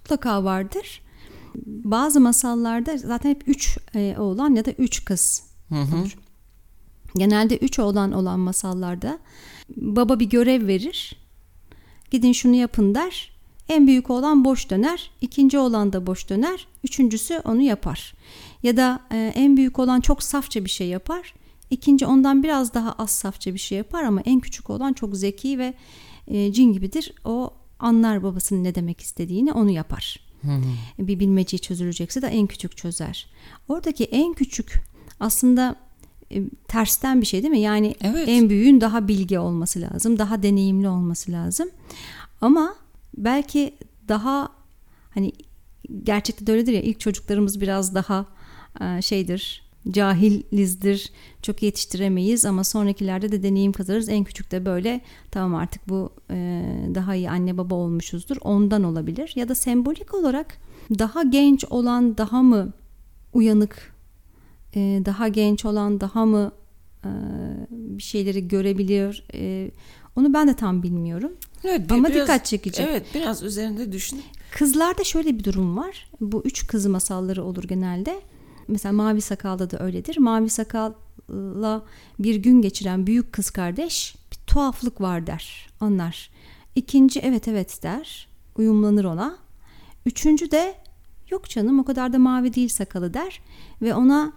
Mutlaka 0.00 0.44
vardır. 0.44 1.02
Bazı 1.66 2.20
masallarda 2.20 2.98
zaten 2.98 3.30
hep 3.30 3.48
üç 3.48 3.78
e, 3.94 4.16
oğlan 4.18 4.54
ya 4.54 4.64
da 4.64 4.70
üç 4.70 5.04
kız 5.04 5.42
hı 5.68 5.74
hı. 5.74 5.96
olur. 5.96 6.16
Genelde 7.16 7.56
üç 7.56 7.78
oğlan 7.78 8.12
olan 8.12 8.40
masallarda 8.40 9.18
baba 9.76 10.20
bir 10.20 10.26
görev 10.26 10.66
verir. 10.66 11.16
Gidin 12.10 12.32
şunu 12.32 12.54
yapın 12.54 12.94
der. 12.94 13.30
En 13.68 13.86
büyük 13.86 14.10
oğlan 14.10 14.44
boş 14.44 14.70
döner, 14.70 15.10
ikinci 15.20 15.58
oğlan 15.58 15.92
da 15.92 16.06
boş 16.06 16.28
döner, 16.28 16.66
üçüncüsü 16.84 17.38
onu 17.44 17.60
yapar. 17.60 18.14
Ya 18.62 18.76
da 18.76 19.00
e, 19.12 19.32
en 19.34 19.56
büyük 19.56 19.78
olan 19.78 20.00
çok 20.00 20.22
safça 20.22 20.64
bir 20.64 20.70
şey 20.70 20.88
yapar, 20.88 21.34
ikinci 21.70 22.06
ondan 22.06 22.42
biraz 22.42 22.74
daha 22.74 22.92
az 22.92 23.10
safça 23.10 23.54
bir 23.54 23.58
şey 23.58 23.78
yapar 23.78 24.02
ama 24.02 24.20
en 24.20 24.40
küçük 24.40 24.70
olan 24.70 24.92
çok 24.92 25.16
zeki 25.16 25.58
ve 25.58 25.74
e, 26.26 26.52
cin 26.52 26.72
gibidir. 26.72 27.12
O 27.24 27.50
anlar 27.80 28.22
babasının 28.22 28.64
ne 28.64 28.74
demek 28.74 29.00
istediğini 29.00 29.52
onu 29.52 29.70
yapar. 29.70 30.20
Hı. 30.42 30.48
Bir 30.98 31.20
bilmeceyi 31.20 31.60
çözülecekse 31.60 32.22
de 32.22 32.26
en 32.26 32.46
küçük 32.46 32.76
çözer. 32.76 33.26
Oradaki 33.68 34.04
en 34.04 34.32
küçük 34.32 34.82
aslında 35.20 35.76
e, 36.32 36.42
tersten 36.68 37.20
bir 37.20 37.26
şey 37.26 37.42
değil 37.42 37.50
mi? 37.50 37.60
Yani 37.60 37.94
Evet. 38.00 38.28
en 38.28 38.50
büyüğün 38.50 38.80
daha 38.80 39.08
bilgi 39.08 39.38
olması 39.38 39.80
lazım, 39.80 40.18
daha 40.18 40.42
deneyimli 40.42 40.88
olması 40.88 41.32
lazım. 41.32 41.68
Ama 42.40 42.74
belki 43.16 43.74
daha 44.08 44.48
hani 45.10 45.32
gerçekte 46.04 46.46
de 46.46 46.52
öyledir 46.52 46.72
ya 46.72 46.82
ilk 46.82 47.00
çocuklarımız 47.00 47.60
biraz 47.60 47.94
daha 47.94 48.26
e, 48.80 49.02
şeydir, 49.02 49.69
cahilizdir, 49.90 51.12
çok 51.42 51.62
yetiştiremeyiz 51.62 52.44
ama 52.44 52.64
sonrakilerde 52.64 53.32
de 53.32 53.42
deneyim 53.42 53.72
kazanırız. 53.72 54.08
En 54.08 54.24
küçük 54.24 54.50
de 54.50 54.66
böyle 54.66 55.00
tamam 55.30 55.54
artık 55.54 55.88
bu 55.88 56.10
e, 56.30 56.64
daha 56.94 57.14
iyi 57.14 57.30
anne 57.30 57.58
baba 57.58 57.74
olmuşuzdur. 57.74 58.36
Ondan 58.40 58.82
olabilir 58.84 59.32
ya 59.34 59.48
da 59.48 59.54
sembolik 59.54 60.14
olarak 60.14 60.58
daha 60.98 61.22
genç 61.22 61.64
olan 61.64 62.18
daha 62.18 62.42
mı 62.42 62.72
uyanık, 63.32 63.92
e, 64.74 65.02
daha 65.04 65.28
genç 65.28 65.64
olan 65.64 66.00
daha 66.00 66.24
mı 66.26 66.52
e, 67.04 67.10
bir 67.70 68.02
şeyleri 68.02 68.48
görebiliyor? 68.48 69.22
E, 69.34 69.70
onu 70.16 70.34
ben 70.34 70.48
de 70.48 70.56
tam 70.56 70.82
bilmiyorum. 70.82 71.32
Evet, 71.64 71.92
Ama 71.92 72.08
biraz- 72.08 72.22
dikkat 72.22 72.44
çekici. 72.46 72.82
Evet 72.82 73.02
biraz 73.14 73.42
üzerinde 73.42 73.92
düşünüp 73.92 74.24
Kızlarda 74.50 75.04
şöyle 75.04 75.38
bir 75.38 75.44
durum 75.44 75.76
var. 75.76 76.10
Bu 76.20 76.42
üç 76.44 76.66
kız 76.66 76.86
masalları 76.86 77.44
olur 77.44 77.64
genelde. 77.64 78.20
Mesela 78.70 78.92
Mavi 78.92 79.20
Sakal'da 79.20 79.70
da 79.70 79.78
öyledir. 79.78 80.18
Mavi 80.18 80.50
Sakal'la 80.50 81.84
bir 82.18 82.34
gün 82.34 82.62
geçiren 82.62 83.06
büyük 83.06 83.32
kız 83.32 83.50
kardeş 83.50 84.16
bir 84.32 84.36
tuhaflık 84.46 85.00
var 85.00 85.26
der, 85.26 85.68
anlar. 85.80 86.30
İkinci 86.74 87.20
evet 87.20 87.48
evet 87.48 87.82
der, 87.82 88.28
uyumlanır 88.56 89.04
ona. 89.04 89.36
Üçüncü 90.06 90.50
de 90.50 90.74
yok 91.30 91.48
canım 91.50 91.78
o 91.78 91.84
kadar 91.84 92.12
da 92.12 92.18
mavi 92.18 92.54
değil 92.54 92.68
sakalı 92.68 93.14
der. 93.14 93.42
Ve 93.82 93.94
ona 93.94 94.32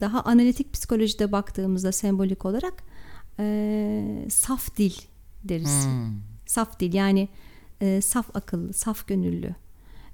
daha 0.00 0.22
analitik 0.22 0.72
psikolojide 0.72 1.32
baktığımızda 1.32 1.92
sembolik 1.92 2.44
olarak 2.44 2.82
eee, 3.38 4.26
saf 4.30 4.76
dil 4.76 4.94
deriz. 5.44 5.84
Hmm. 5.86 6.12
Saf 6.46 6.80
dil 6.80 6.94
yani 6.94 7.28
e, 7.80 8.00
saf 8.00 8.36
akıllı, 8.36 8.72
saf 8.72 9.06
gönüllü. 9.06 9.54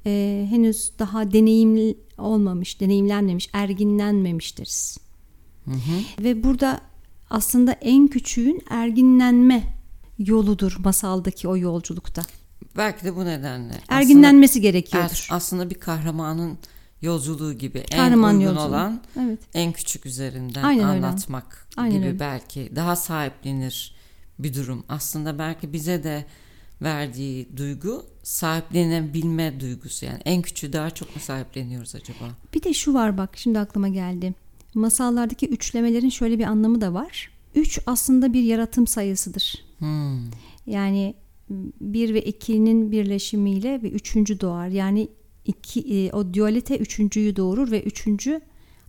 E, 0.07 0.47
henüz 0.51 0.93
daha 0.99 1.33
deneyimli 1.33 1.97
olmamış, 2.19 2.81
deneyimlenmemiş, 2.81 3.49
erginlenmemiş 3.53 4.59
deriz. 4.59 4.99
Hı 5.65 5.71
hı. 5.71 6.25
Ve 6.25 6.45
burada 6.45 6.81
aslında 7.31 7.73
en 7.73 8.09
küçüğün 8.09 8.63
erginlenme 8.71 9.63
yoludur 10.19 10.77
masaldaki 10.85 11.49
o 11.49 11.57
yolculukta. 11.57 12.23
Belki 12.77 13.05
de 13.05 13.17
bu 13.17 13.25
nedenle. 13.25 13.75
Erginlenmesi 13.89 14.51
aslında, 14.53 14.63
gerekiyordur. 14.63 15.27
er- 15.31 15.37
aslında 15.37 15.71
bir 15.71 15.75
kahramanın 15.75 16.59
yolculuğu 17.03 17.53
gibi 17.53 17.85
Kahraman 17.91 18.35
en 18.35 18.39
uygun 18.39 18.47
yolculuğu. 18.47 18.67
olan 18.69 19.01
Evet. 19.21 19.39
en 19.55 19.73
küçük 19.73 20.07
üzerinden 20.07 20.63
Aynen 20.63 20.89
öyle. 20.89 21.07
anlatmak 21.07 21.67
Aynen 21.77 21.97
gibi 21.97 22.07
öyle. 22.07 22.21
belki 22.21 22.73
daha 22.77 22.97
sahiplenir 22.97 23.95
bir 24.39 24.55
durum. 24.55 24.85
Aslında 24.89 25.39
belki 25.39 25.73
bize 25.73 26.05
de 26.05 26.25
verdiği 26.83 27.57
duygu 27.57 28.07
sahiplenebilme 28.23 29.61
duygusu 29.61 30.07
yani 30.07 30.21
en 30.25 30.43
küçüğü 30.43 30.73
daha 30.73 30.91
çok 30.91 31.17
mu 31.17 31.23
sahipleniyoruz 31.23 31.95
acaba? 31.95 32.31
Bir 32.55 32.63
de 32.63 32.75
şu 32.75 32.95
var 32.95 33.19
bak 33.19 33.31
şimdi 33.37 33.59
aklıma 33.59 33.89
geldi. 33.89 34.35
Masallardaki 34.75 35.49
üçlemelerin 35.49 36.09
şöyle 36.09 36.39
bir 36.39 36.45
anlamı 36.45 36.81
da 36.81 36.95
var. 36.95 37.31
Üç 37.55 37.79
aslında 37.87 38.33
bir 38.33 38.43
yaratım 38.43 38.87
sayısıdır. 38.87 39.65
Hmm. 39.79 40.31
Yani 40.67 41.15
bir 41.81 42.15
ve 42.15 42.23
ikinin 42.23 42.93
birleşimiyle 42.93 43.83
bir 43.83 43.93
üçüncü 43.93 44.41
doğar. 44.41 44.69
Yani 44.69 45.09
iki, 45.45 45.81
e, 45.81 46.13
o 46.13 46.35
dualite 46.35 46.79
üçüncüyü 46.79 47.37
doğurur 47.37 47.71
ve 47.71 47.83
üçüncü 47.83 48.41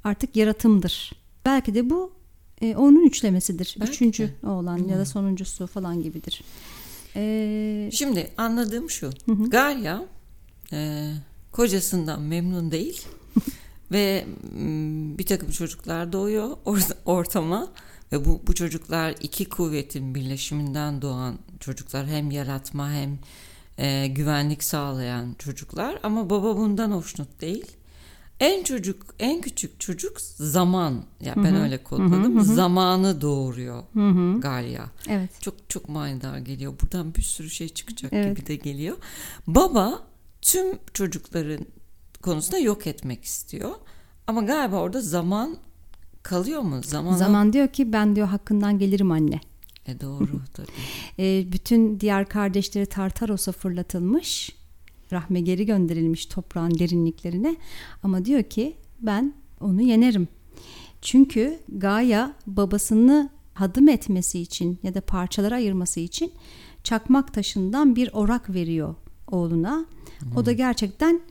artık 0.04 0.36
yaratımdır. 0.36 1.12
Belki 1.46 1.76
de 1.76 1.90
bu 1.90 2.14
e, 2.62 2.76
onun 2.76 3.06
üçlemesidir. 3.08 3.76
Belki 3.80 3.92
üçüncü 3.92 4.32
de. 4.44 4.48
olan 4.48 4.88
ya 4.88 4.98
da 4.98 5.06
sonuncusu 5.06 5.68
falan 5.68 6.04
gibidir. 6.04 6.42
E, 7.16 7.90
Şimdi 7.94 8.32
anladığım 8.38 8.90
şu. 8.90 9.10
Galya 9.50 10.06
e, 10.74 11.10
kocasından 11.52 12.22
memnun 12.22 12.72
değil 12.72 13.02
ve 13.92 14.26
mm, 14.58 15.18
bir 15.18 15.26
takım 15.26 15.52
çocuklar 15.52 16.14
doğuyor 16.14 16.58
or- 16.66 16.96
ortama 17.06 17.68
ve 18.12 18.26
bu, 18.26 18.42
bu 18.48 18.56
çocuklar 18.56 19.16
iki 19.22 19.50
kuvvetin 19.50 20.16
birleşiminden 20.16 21.02
doğan 21.02 21.40
çocuklar 21.60 22.08
hem 22.08 22.32
yaratma 22.32 22.92
hem 22.92 23.20
e, 23.78 24.08
güvenlik 24.08 24.64
sağlayan 24.64 25.36
çocuklar 25.40 26.00
ama 26.04 26.30
baba 26.30 26.58
bundan 26.58 26.92
hoşnut 26.92 27.42
değil. 27.42 27.66
En 28.40 28.64
çocuk, 28.64 29.06
en 29.20 29.42
küçük 29.42 29.80
çocuk 29.80 30.22
zaman. 30.22 31.04
Ya 31.22 31.34
ben 31.36 31.56
öyle 31.56 31.84
kodladım. 31.84 32.42
Zamanı 32.42 33.22
doğuruyor 33.22 33.84
hı 33.94 34.10
hı, 34.10 34.40
Galya. 34.42 34.86
evet. 35.08 35.30
Çok 35.42 35.70
çok 35.70 35.90
manidar 35.90 36.38
geliyor. 36.38 36.74
Buradan 36.82 37.16
bir 37.16 37.22
sürü 37.22 37.50
şey 37.50 37.70
çıkacak 37.70 38.14
Evet. 38.14 38.38
gibi 38.38 38.48
de 38.48 38.56
geliyor. 38.56 38.98
Baba 39.48 40.00
tüm 40.42 40.68
çocukların 40.94 41.66
konusunda 42.22 42.58
yok 42.58 42.88
etmek 42.88 43.24
istiyor. 43.24 43.72
Ama 44.28 44.42
galiba 44.42 44.76
orada 44.76 45.02
zaman 45.02 45.58
kalıyor 46.24 46.62
mu? 46.62 46.82
Zaman 46.84 47.18
Zaman 47.18 47.54
diyor 47.54 47.68
ki 47.68 47.94
ben 47.94 48.16
diyor 48.16 48.28
hakkından 48.28 48.80
gelirim 48.80 49.12
anne. 49.12 49.40
E 49.88 50.02
doğru 50.02 50.42
tabii. 50.54 50.68
E, 51.20 51.52
bütün 51.52 52.00
diğer 52.00 52.30
kardeşleri 52.30 52.86
Tartaros'a 52.86 53.52
fırlatılmış. 53.52 54.52
Rahme 55.14 55.42
geri 55.42 55.66
gönderilmiş 55.66 56.26
toprağın 56.26 56.80
derinliklerine. 56.80 57.56
Ama 58.04 58.26
diyor 58.26 58.44
ki 58.44 58.78
ben 59.02 59.34
onu 59.62 59.82
yenerim. 59.82 60.28
Çünkü 61.02 61.60
Gaia 61.70 62.32
babasını 62.48 63.30
hadım 63.54 63.88
etmesi 63.88 64.40
için 64.40 64.80
ya 64.84 64.94
da 64.94 65.02
parçalara 65.02 65.56
ayırması 65.56 66.00
için 66.00 66.32
çakmak 66.84 67.34
taşından 67.34 67.96
bir 67.96 68.10
orak 68.14 68.54
veriyor 68.54 68.96
oğluna. 69.28 69.86
O 70.36 70.46
da 70.46 70.52
gerçekten 70.52 71.22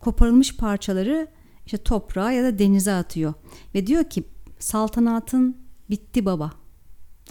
koparılmış 0.00 0.56
parçaları 0.56 1.28
işte 1.66 1.78
toprağa 1.78 2.32
ya 2.32 2.44
da 2.44 2.58
denize 2.58 2.92
atıyor. 2.92 3.34
Ve 3.74 3.86
diyor 3.86 4.04
ki 4.04 4.24
saltanatın 4.58 5.56
bitti 5.90 6.24
baba 6.24 6.50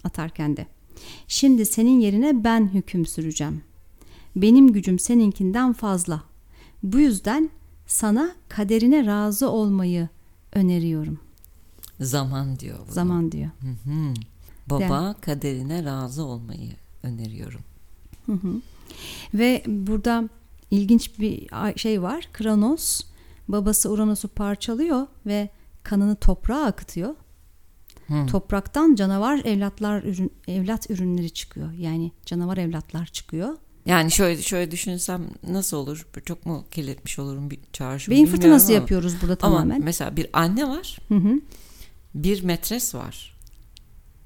atarken 0.04 0.58
de. 0.58 0.68
Şimdi 1.28 1.66
senin 1.66 2.00
yerine 2.00 2.44
ben 2.44 2.74
hüküm 2.74 3.06
süreceğim. 3.06 3.62
Benim 4.36 4.74
gücüm 4.74 5.00
seninkinden 5.00 5.74
fazla. 5.74 6.24
Bu 6.84 7.00
yüzden 7.00 7.50
sana 7.88 8.36
kaderine 8.50 9.06
razı 9.06 9.50
olmayı 9.50 10.10
öneriyorum. 10.54 11.20
Zaman 12.00 12.60
diyor. 12.60 12.80
buna. 12.80 12.94
Zaman 12.94 13.32
diyor. 13.32 13.50
Hı 13.62 13.92
hı. 13.92 14.14
Baba 14.70 15.16
kaderine 15.22 15.84
razı 15.84 16.26
olmayı 16.26 16.72
öneriyorum. 17.04 17.62
Hı 18.26 18.32
hı. 18.32 18.62
Ve 19.34 19.64
burada 19.68 20.30
ilginç 20.72 21.20
bir 21.20 21.48
şey 21.78 22.02
var. 22.02 22.30
Kronos 22.34 23.02
babası 23.48 23.92
Uranüs'ü 23.92 24.28
parçalıyor 24.28 25.08
ve 25.26 25.50
kanını 25.84 26.16
toprağa 26.16 26.64
akıtıyor. 26.64 27.16
Hı. 28.08 28.26
Topraktan 28.26 28.96
canavar 28.96 29.42
evlatlar 29.46 30.04
ürün, 30.04 30.32
evlat 30.48 30.90
ürünleri 30.90 31.30
çıkıyor. 31.30 31.72
Yani 31.72 32.12
canavar 32.26 32.58
evlatlar 32.58 33.06
çıkıyor. 33.06 33.58
Yani 33.90 34.12
şöyle 34.12 34.42
şöyle 34.42 34.72
düşünsem 34.72 35.22
nasıl 35.48 35.78
olur? 35.78 36.08
Çok 36.26 36.46
mu 36.46 36.66
kirletmiş 36.72 37.20
olurum 37.20 37.50
bir 37.52 37.60
çağrışım 37.74 38.12
Beyin 38.12 38.26
fırtınası 38.26 38.66
ama- 38.72 38.76
yapıyoruz 38.82 39.14
burada 39.22 39.38
Ama 39.42 39.56
tamamen. 39.56 39.84
mesela 39.84 40.16
bir 40.16 40.28
anne 40.34 40.68
var, 40.70 40.98
Hı 41.08 41.16
hı. 41.16 41.34
bir 42.16 42.44
metres 42.44 42.96
var. 42.96 43.36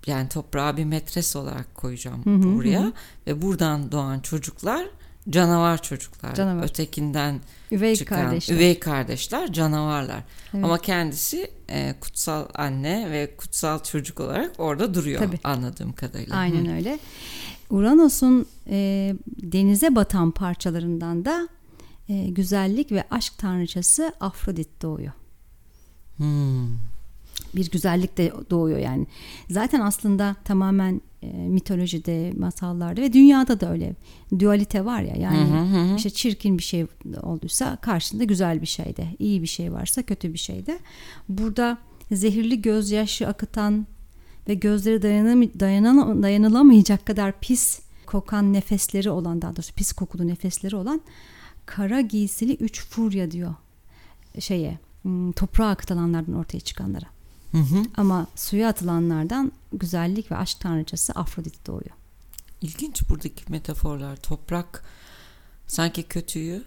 Yani 0.08 0.30
toprağa 0.30 0.78
bir 0.78 0.86
metres 0.86 1.36
olarak 1.36 1.76
koyacağım 1.76 2.26
Hı 2.26 2.30
hı, 2.36 2.56
buraya 2.56 2.82
hı 2.82 2.86
hı. 2.88 2.94
ve 3.28 3.42
buradan 3.42 3.92
doğan 3.92 4.20
çocuklar 4.20 4.86
canavar 5.30 5.82
çocuklar. 5.82 6.36
Canavar. 6.36 6.64
Ötekinden 6.64 7.40
Üvey 7.72 7.96
çıkan 7.96 8.22
kardeşler. 8.22 8.56
üvey 8.56 8.80
kardeşler 8.80 9.54
canavarlar. 9.54 10.24
Evet. 10.54 10.66
Ama 10.66 10.78
kendisi 10.78 11.52
e, 11.70 11.96
kutsal 12.02 12.46
anne 12.56 13.12
ve 13.12 13.36
kutsal 13.38 13.84
çocuk 13.84 14.20
olarak 14.20 14.52
orada 14.58 14.94
duruyor 14.94 15.20
Tabii. 15.20 15.40
anladığım 15.44 15.94
kadarıyla. 15.94 16.36
Aynen 16.36 16.76
öyle. 16.76 17.00
Uranüs'ün 17.70 18.48
e, 18.68 19.16
denize 19.28 19.96
batan 19.96 20.32
parçalarından 20.32 21.26
da 21.26 21.50
e, 22.10 22.30
güzellik 22.30 22.92
ve 22.92 23.04
aşk 23.12 23.38
tanrıçası 23.38 24.14
Afrodit 24.20 24.82
doğuyor. 24.82 25.14
Hmm. 26.18 26.68
Bir 27.56 27.72
güzellik 27.72 28.18
de 28.18 28.34
doğuyor 28.50 28.80
yani. 28.80 29.08
Zaten 29.50 29.82
aslında 29.82 30.36
tamamen 30.46 31.02
e, 31.22 31.28
mitolojide, 31.28 32.34
masallarda 32.38 33.02
ve 33.02 33.14
dünyada 33.14 33.60
da 33.60 33.72
öyle 33.72 33.96
dualite 34.40 34.86
var 34.86 35.02
ya. 35.02 35.16
Yani 35.16 35.38
Hı 35.38 35.58
hı 35.58 35.64
hı 35.64 35.92
hı. 35.92 35.96
işte 35.96 36.10
çirkin 36.10 36.58
bir 36.58 36.64
şey 36.64 36.86
olduysa 37.24 37.76
karşında 37.76 38.24
güzel 38.24 38.62
bir 38.62 38.68
şey 38.68 38.98
de, 38.98 39.08
iyi 39.20 39.42
bir 39.42 39.48
şey 39.48 39.74
varsa 39.74 40.04
kötü 40.04 40.34
bir 40.34 40.38
şey 40.38 40.66
de. 40.66 40.80
Burada 41.30 41.78
zehirli 42.12 42.62
gözyaşı 42.62 43.28
akıtan 43.28 43.88
ve 44.48 44.54
gözleri 44.54 45.02
dayanam 45.60 46.24
dayanılamayacak 46.24 47.06
kadar 47.06 47.40
pis 47.40 47.80
kokan 48.06 48.54
nefesleri 48.54 49.10
olan 49.10 49.42
daha 49.42 49.52
doğrusu 49.56 49.74
pis 49.74 49.92
kokulu 49.92 50.28
nefesleri 50.28 50.76
olan 50.76 51.02
kara 51.66 52.02
giysili 52.02 52.56
üç 52.56 52.86
furya 52.86 53.32
diyor 53.32 53.56
şeye 54.40 54.80
toprağa 55.36 55.70
akıtılanlardan 55.70 56.34
ortaya 56.34 56.60
çıkanlara. 56.60 57.06
Hı 57.52 57.58
hı. 57.58 57.84
Ama 57.98 58.28
suya 58.36 58.70
atılanlardan 58.70 59.52
güzellik 59.74 60.32
ve 60.32 60.36
aşk 60.36 60.60
tanrıçası 60.60 61.14
Afrodit 61.14 61.68
doğuyor. 61.68 61.96
İlginç 62.62 63.10
buradaki 63.10 63.52
metaforlar. 63.52 64.16
Toprak 64.16 64.84
sanki 65.68 66.04
kötüyü, 66.04 66.64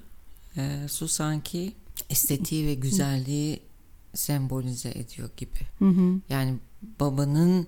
e, 0.56 0.88
su 0.88 1.08
sanki 1.08 1.72
estetiği 2.10 2.66
ve 2.66 2.74
güzelliği 2.74 3.60
sembolize 4.14 4.90
ediyor 4.90 5.30
gibi. 5.36 5.58
Hı 5.78 5.88
hı. 5.88 6.20
Yani 6.28 6.54
babanın 7.00 7.66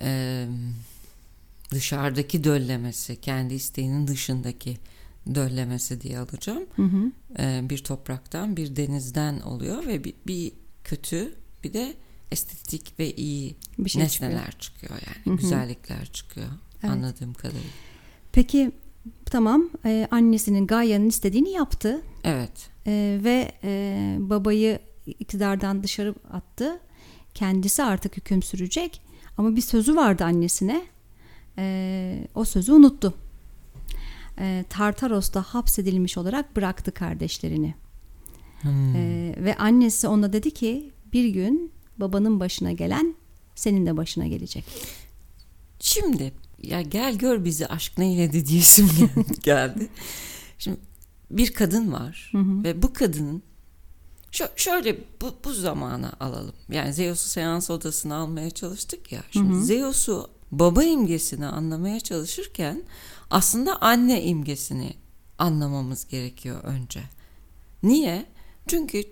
e, 0.00 0.46
dışarıdaki 1.70 2.44
döllemesi, 2.44 3.20
kendi 3.20 3.54
isteğinin 3.54 4.06
dışındaki 4.08 4.78
döllemesi 5.34 6.00
diye 6.00 6.18
alacağım. 6.18 6.62
Hı 6.76 6.82
hı. 6.82 7.12
E, 7.38 7.60
bir 7.70 7.78
topraktan, 7.78 8.56
bir 8.56 8.76
denizden 8.76 9.40
oluyor 9.40 9.86
ve 9.86 10.04
bir, 10.04 10.14
bir 10.26 10.52
kötü, 10.84 11.34
bir 11.64 11.72
de 11.72 11.94
estetik 12.32 12.98
ve 12.98 13.14
iyi 13.14 13.56
Bir 13.78 13.90
şey 13.90 14.06
çıkıyor. 14.08 14.30
nesneler 14.30 14.52
çıkıyor, 14.58 14.92
yani 14.92 15.24
Hı 15.24 15.30
hı. 15.30 15.36
güzellikler 15.36 16.06
çıkıyor 16.06 16.46
Evet. 16.82 16.90
anladığım 16.90 17.34
kadarıyla. 17.34 17.70
Peki 18.32 18.72
tamam 19.24 19.70
e, 19.84 20.08
annesinin 20.10 20.66
Gaia'nın 20.66 21.08
istediğini 21.08 21.50
yaptı 21.50 22.02
Evet. 22.24 22.70
E, 22.86 23.20
ve 23.24 23.52
e, 23.64 24.16
babayı 24.20 24.78
iktidardan 25.06 25.82
dışarı 25.82 26.14
attı. 26.32 26.80
Kendisi 27.34 27.82
artık 27.82 28.16
hüküm 28.16 28.42
sürecek 28.42 29.00
ama 29.36 29.56
bir 29.56 29.60
sözü 29.60 29.96
vardı 29.96 30.24
annesine. 30.24 30.86
E, 31.58 32.28
o 32.34 32.44
sözü 32.44 32.72
unuttu. 32.72 33.14
E, 34.38 34.64
Tartaros'ta 34.68 35.42
hapsedilmiş 35.42 36.18
olarak 36.18 36.56
bıraktı 36.56 36.92
kardeşlerini. 36.92 37.74
Hmm. 38.62 38.96
E, 38.96 39.34
ve 39.38 39.56
annesi 39.56 40.08
ona 40.08 40.32
dedi 40.32 40.50
ki 40.50 40.90
bir 41.12 41.28
gün 41.28 41.72
babanın 41.98 42.40
başına 42.40 42.72
gelen 42.72 43.14
senin 43.54 43.86
de 43.86 43.96
başına 43.96 44.26
gelecek. 44.26 44.64
Şimdi 45.80 46.32
ya 46.62 46.82
gel 46.82 47.18
gör 47.18 47.44
bizi 47.44 47.66
aşk 47.66 47.98
neyledi 47.98 48.46
diyesim 48.46 48.90
gel- 48.98 49.24
geldi. 49.42 49.88
Şimdi 50.58 50.76
bir 51.30 51.52
kadın 51.52 51.92
var 51.92 52.28
Hı 52.32 52.38
hı. 52.38 52.64
ve 52.64 52.82
bu 52.82 52.92
kadının 52.92 53.42
şö- 54.32 54.50
şöyle 54.56 54.98
bu, 55.20 55.34
bu 55.44 55.52
zamana 55.52 56.12
alalım. 56.20 56.54
Yani 56.70 56.92
Zeus'u 56.94 57.28
seans 57.28 57.70
odasına 57.70 58.16
almaya 58.16 58.50
çalıştık 58.50 59.12
ya. 59.12 59.22
Şimdi 59.30 59.54
Hı 59.54 59.58
hı. 59.58 59.64
Zeus'u 59.64 60.30
baba 60.52 60.84
imgesini 60.84 61.46
anlamaya 61.46 62.00
çalışırken 62.00 62.82
aslında 63.30 63.82
anne 63.82 64.22
imgesini 64.22 64.94
anlamamız 65.38 66.08
gerekiyor 66.08 66.64
önce. 66.64 67.00
Niye? 67.82 68.26
Çünkü 68.66 69.04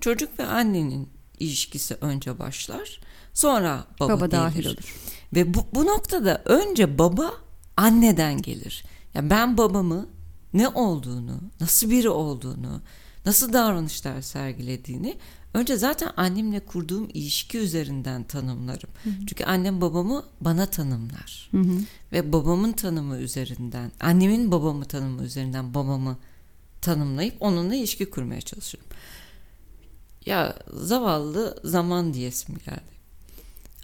çocuk 0.00 0.38
ve 0.38 0.46
annenin 0.46 1.08
ilişkisi 1.38 1.94
önce 2.00 2.38
başlar. 2.38 3.00
Sonra 3.34 3.84
baba, 4.00 4.16
Baba 4.16 4.30
dahil 4.30 4.66
olur. 4.66 4.96
Ve 5.34 5.54
bu, 5.54 5.64
bu 5.74 5.86
noktada 5.86 6.42
önce 6.44 6.98
baba 6.98 7.32
anneden 7.76 8.42
gelir. 8.42 8.84
Ya 9.14 9.30
ben 9.30 9.58
babamı 9.58 10.06
ne 10.52 10.68
olduğunu, 10.68 11.40
nasıl 11.60 11.90
biri 11.90 12.08
olduğunu, 12.08 12.80
nasıl 13.26 13.52
davranışlar 13.52 14.22
sergilediğini 14.22 15.16
önce 15.54 15.76
zaten 15.76 16.10
annemle 16.16 16.60
kurduğum 16.60 17.08
ilişki 17.14 17.58
üzerinden 17.58 18.24
tanımlarım. 18.24 18.90
Çünkü 19.28 19.44
annem 19.44 19.80
babamı 19.80 20.24
bana 20.40 20.66
tanımlar. 20.66 21.48
Hı 21.50 21.60
hı. 21.60 21.78
Ve 22.12 22.32
babamın 22.32 22.72
tanımı 22.72 23.18
üzerinden, 23.18 23.92
annemin 24.00 24.52
babamı 24.52 24.84
tanımı 24.84 25.22
üzerinden 25.22 25.74
babamı 25.74 26.18
tanımlayıp 26.80 27.34
onunla 27.40 27.74
ilişki 27.74 28.10
kurmaya 28.10 28.40
çalışırım. 28.40 28.86
Ya 30.26 30.56
zavallı 30.72 31.60
zaman 31.64 32.14
diyesim 32.14 32.54
geldi. 32.66 33.00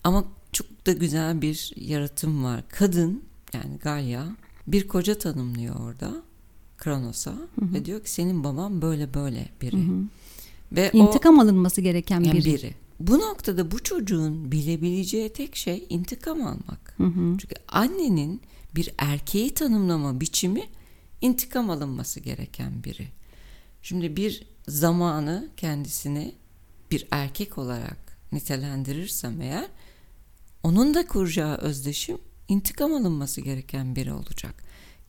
Ama 0.05 0.25
çok 0.53 0.87
da 0.87 0.93
güzel 0.93 1.43
bir 1.43 1.73
yaratım 1.77 2.45
var. 2.45 2.63
Kadın 2.69 3.25
yani 3.53 3.79
Galya 3.79 4.27
bir 4.67 4.89
koca 4.89 5.19
tanımlıyor 5.19 5.81
orada 5.81 6.23
Kronos'a 6.79 7.35
ve 7.59 7.85
diyor 7.85 8.05
ki 8.05 8.11
senin 8.11 8.45
baban 8.45 8.83
böyle 8.83 9.15
böyle 9.15 9.49
biri. 9.63 9.77
Hı 9.77 9.93
hı. 9.93 10.03
Ve 10.73 10.91
o 10.95 10.99
İntikam 10.99 11.39
alınması 11.41 11.81
gereken 11.81 12.21
yani 12.21 12.39
biri. 12.39 12.55
biri. 12.55 12.75
Bu 13.01 13.19
noktada 13.19 13.71
bu 13.71 13.83
çocuğun 13.83 14.53
bilebileceği 14.53 15.33
tek 15.33 15.57
şey 15.57 15.87
intikam 15.89 16.43
almak. 16.43 16.95
Hı 16.97 17.05
hı. 17.05 17.37
Çünkü 17.39 17.55
annenin 17.69 18.41
bir 18.75 18.91
erkeği 18.99 19.55
tanımlama 19.55 20.21
biçimi 20.21 20.63
intikam 21.21 21.71
alınması 21.71 22.21
gereken 22.21 22.85
biri. 22.85 23.09
Şimdi 23.83 24.17
bir 24.17 24.47
zamanı 24.69 25.49
kendisini 25.57 26.35
bir 26.91 27.07
erkek 27.11 27.59
olarak 27.59 28.19
nitelendirirsem 28.33 29.41
eğer 29.41 29.67
onun 30.63 30.95
da 30.95 31.07
kuracağı 31.07 31.57
özdeşim 31.57 32.19
intikam 32.49 32.95
alınması 32.95 33.41
gereken 33.41 33.97
biri 33.97 34.13
olacak. 34.13 34.55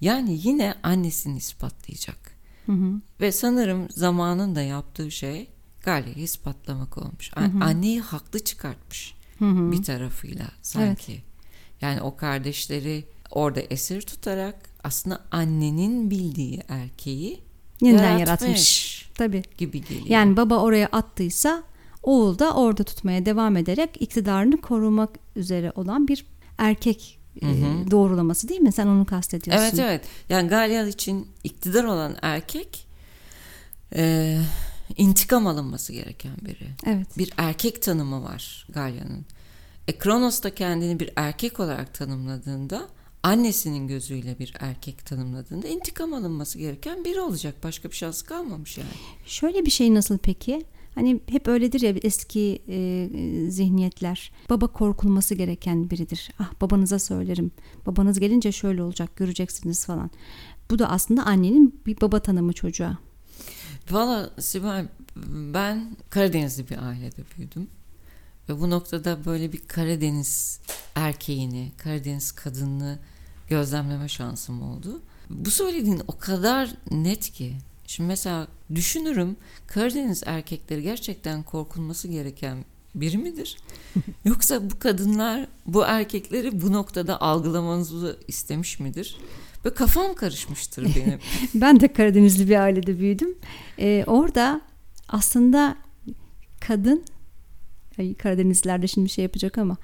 Yani 0.02 0.40
yine 0.44 0.76
annesini 0.84 1.38
ispatlayacak. 1.38 2.38
Hı 2.66 2.72
hı. 2.72 3.02
Ve 3.22 3.32
sanırım 3.32 3.88
zamanın 3.90 4.56
da 4.56 4.62
yaptığı 4.62 5.12
şey 5.12 5.48
Galya'yı 5.84 6.18
ispatlamak 6.24 6.98
olmuş. 6.98 7.32
A- 7.36 7.64
Anneyi 7.66 8.02
haklı 8.02 8.40
çıkartmış 8.40 9.16
Hı 9.40 9.46
hı. 9.46 9.72
bir 9.72 9.84
tarafıyla 9.84 10.46
sanki. 10.62 11.22
Yani 11.82 12.02
o 12.02 12.16
kardeşleri 12.16 13.06
orada 13.32 13.60
esir 13.62 14.02
tutarak 14.02 14.70
aslında 14.84 15.24
annenin 15.32 16.10
bildiği 16.12 16.62
erkeği 16.68 17.40
Yeniden 17.82 18.18
yaratmış 18.18 18.28
yaratmış. 18.48 19.10
Tabii. 19.16 19.44
gibi 19.58 19.82
geliyor. 19.84 20.06
Yani 20.08 20.38
baba 20.38 20.58
oraya 20.58 20.88
attıysa 20.88 21.64
oğul 22.04 22.40
da 22.40 22.54
orada 22.54 22.84
tutmaya 22.84 23.26
devam 23.26 23.58
ederek 23.58 23.90
iktidarını 24.02 24.62
korumak 24.62 25.10
üzere 25.36 25.72
olan 25.76 26.08
bir 26.08 26.26
erkek 26.58 27.16
Hı 27.41 27.50
hı. 27.50 27.91
doğrulaması 27.91 28.50
değil 28.50 28.62
mi? 28.62 28.71
Sen 28.71 28.88
onu 28.88 29.06
kastediyorsun. 29.06 29.63
Evet 29.63 29.80
evet. 29.80 30.02
Yani 30.30 30.50
Galya 30.50 30.88
için 30.88 31.28
iktidar 31.43 31.84
olan 31.84 32.15
erkek 32.21 32.88
e, 33.95 34.38
intikam 34.97 35.47
alınması 35.47 35.93
gereken 35.93 36.38
biri. 36.41 36.67
Evet. 36.86 37.17
Bir 37.17 37.34
erkek 37.38 37.82
tanımı 37.82 38.23
var 38.23 38.67
Galya'nın. 38.69 39.26
E, 39.88 39.97
Kronos 39.97 40.43
da 40.43 40.56
kendini 40.56 41.00
bir 41.00 41.10
erkek 41.15 41.60
olarak 41.60 41.93
tanımladığında 41.93 42.88
annesinin 43.23 43.88
gözüyle 43.88 44.39
bir 44.39 44.54
erkek 44.60 45.06
tanımladığında 45.06 45.67
intikam 45.67 46.13
alınması 46.13 46.60
gereken 46.60 47.06
biri 47.06 47.21
olacak. 47.21 47.56
Başka 47.63 47.89
bir 47.89 47.95
şansı 47.95 48.26
kalmamış 48.26 48.78
yani. 48.78 48.89
Şöyle 49.26 49.65
bir 49.65 49.71
şey 49.71 49.93
nasıl 49.93 50.17
peki? 50.17 50.65
Hani 50.98 51.20
hep 51.28 51.48
öyledir 51.48 51.82
ya 51.82 51.94
eski 52.04 52.62
e, 52.68 53.10
zihniyetler. 53.52 54.32
Baba 54.50 54.68
korkulması 54.68 55.36
gereken 55.36 55.90
biridir. 55.90 56.32
Ah 56.40 56.52
babanıza 56.62 57.00
söylerim. 57.00 57.52
Babanız 57.86 58.20
gelince 58.20 58.52
şöyle 58.52 58.84
olacak 58.84 59.16
göreceksiniz 59.16 59.86
falan. 59.86 60.12
Bu 60.72 60.80
da 60.80 60.90
aslında 60.90 61.24
annenin 61.24 61.82
bir 61.86 62.02
baba 62.02 62.20
tanımı 62.20 62.54
çocuğa. 62.54 62.98
Valla 63.92 64.30
Sibel 64.40 64.88
ben 65.54 65.98
Karadenizli 66.10 66.70
bir 66.70 66.88
ailede 66.88 67.22
büyüdüm. 67.38 67.68
Ve 68.50 68.60
bu 68.62 68.70
noktada 68.70 69.26
böyle 69.26 69.54
bir 69.54 69.60
Karadeniz 69.68 70.60
erkeğini, 70.96 71.72
Karadeniz 71.78 72.32
kadınını 72.32 73.00
gözlemleme 73.50 74.08
şansım 74.08 74.62
oldu. 74.62 75.02
Bu 75.30 75.52
söylediğin 75.52 76.02
o 76.08 76.18
kadar 76.18 76.70
net 76.92 77.30
ki. 77.30 77.56
Şimdi 77.88 78.08
mesela 78.08 78.47
düşünürüm 78.76 79.36
Karadeniz 79.67 80.23
erkekleri 80.26 80.84
gerçekten 80.84 81.43
korkulması 81.43 82.08
gereken 82.08 82.65
biri 82.95 83.17
midir? 83.17 83.58
Yoksa 84.26 84.69
bu 84.69 84.80
kadınlar 84.80 85.47
bu 85.65 85.84
erkekleri 85.84 86.62
bu 86.62 86.73
noktada 86.73 87.21
algılamanızı 87.21 88.19
istemiş 88.28 88.80
midir? 88.80 89.17
Böyle 89.65 89.76
kafam 89.76 90.15
karışmıştır 90.15 90.84
benim. 90.95 91.19
Ben 91.54 91.80
de 91.80 91.93
Karadenizli 91.93 92.50
bir 92.50 92.56
ailede 92.56 93.00
büyüdüm. 93.00 93.36
Ee, 93.80 94.04
orada 94.08 94.62
aslında 95.08 95.76
kadın 96.60 97.04
Ay, 98.00 98.13
Karadenizliler 98.13 98.82
de 98.82 98.88
şimdi 98.88 99.10
şey 99.10 99.23
yapacak 99.23 99.58
ama 99.58 99.78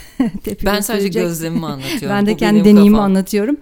ben 0.64 0.80
sadece 0.80 1.08
gözlemimi 1.08 1.66
anlatıyorum. 1.66 2.08
Ben 2.08 2.26
de 2.26 2.32
Bu 2.32 2.36
kendi 2.36 2.54
benim 2.54 2.64
deneyimimi 2.64 2.96
kafam. 2.96 3.10
anlatıyorum. 3.10 3.56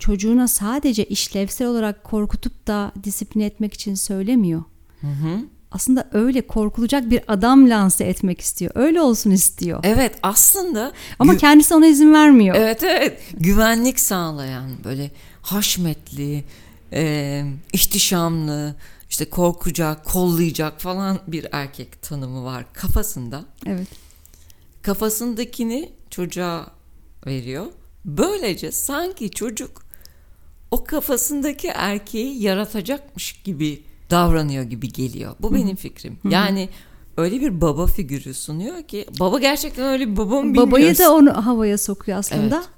Çocuğuna 0.00 0.48
sadece 0.48 1.04
işlevsel 1.04 1.68
olarak 1.68 2.04
korkutup 2.04 2.66
da 2.66 2.92
disipline 3.04 3.44
etmek 3.44 3.74
için 3.74 3.94
söylemiyor. 3.94 4.62
Hı 5.00 5.06
hı. 5.06 5.44
Aslında 5.70 6.08
öyle 6.12 6.46
korkulacak 6.46 7.10
bir 7.10 7.20
adam 7.28 7.70
lanse 7.70 8.04
etmek 8.04 8.40
istiyor. 8.40 8.72
Öyle 8.74 9.00
olsun 9.00 9.30
istiyor. 9.30 9.80
Evet 9.82 10.14
aslında 10.22 10.92
Ama 11.18 11.36
kendisi 11.36 11.74
ona 11.74 11.86
izin 11.86 12.14
vermiyor. 12.14 12.56
evet 12.58 12.82
evet 12.84 13.20
güvenlik 13.32 14.00
sağlayan 14.00 14.70
böyle 14.84 15.10
haşmetli, 15.42 16.44
e, 16.92 17.44
ihtişamlı, 17.72 18.74
işte 19.10 19.24
korkacak, 19.24 20.04
kollayacak 20.04 20.80
falan 20.80 21.18
bir 21.26 21.46
erkek 21.52 22.02
tanımı 22.02 22.44
var 22.44 22.64
kafasında. 22.72 23.44
Evet. 23.66 23.88
Kafasındakini 24.82 25.92
çocuğa 26.10 26.66
veriyor. 27.26 27.66
Böylece 28.04 28.72
sanki 28.72 29.30
çocuk 29.30 29.89
o 30.70 30.84
kafasındaki 30.84 31.68
erkeği 31.68 32.42
yaratacakmış 32.42 33.32
gibi 33.32 33.82
davranıyor 34.10 34.64
gibi 34.64 34.88
geliyor. 34.92 35.34
Bu 35.40 35.54
benim 35.54 35.76
fikrim. 35.76 36.18
Yani 36.30 36.68
öyle 37.16 37.40
bir 37.40 37.60
baba 37.60 37.86
figürü 37.86 38.34
sunuyor 38.34 38.82
ki 38.82 39.06
baba 39.20 39.38
gerçekten 39.38 39.86
öyle 39.86 40.08
bir 40.08 40.16
baba 40.16 40.34
mı 40.34 40.44
bilmiyoruz. 40.44 40.70
Babayı 40.70 40.98
da 40.98 41.14
onu 41.14 41.46
havaya 41.46 41.78
sokuyor 41.78 42.18
aslında. 42.18 42.56
Evet. 42.56 42.68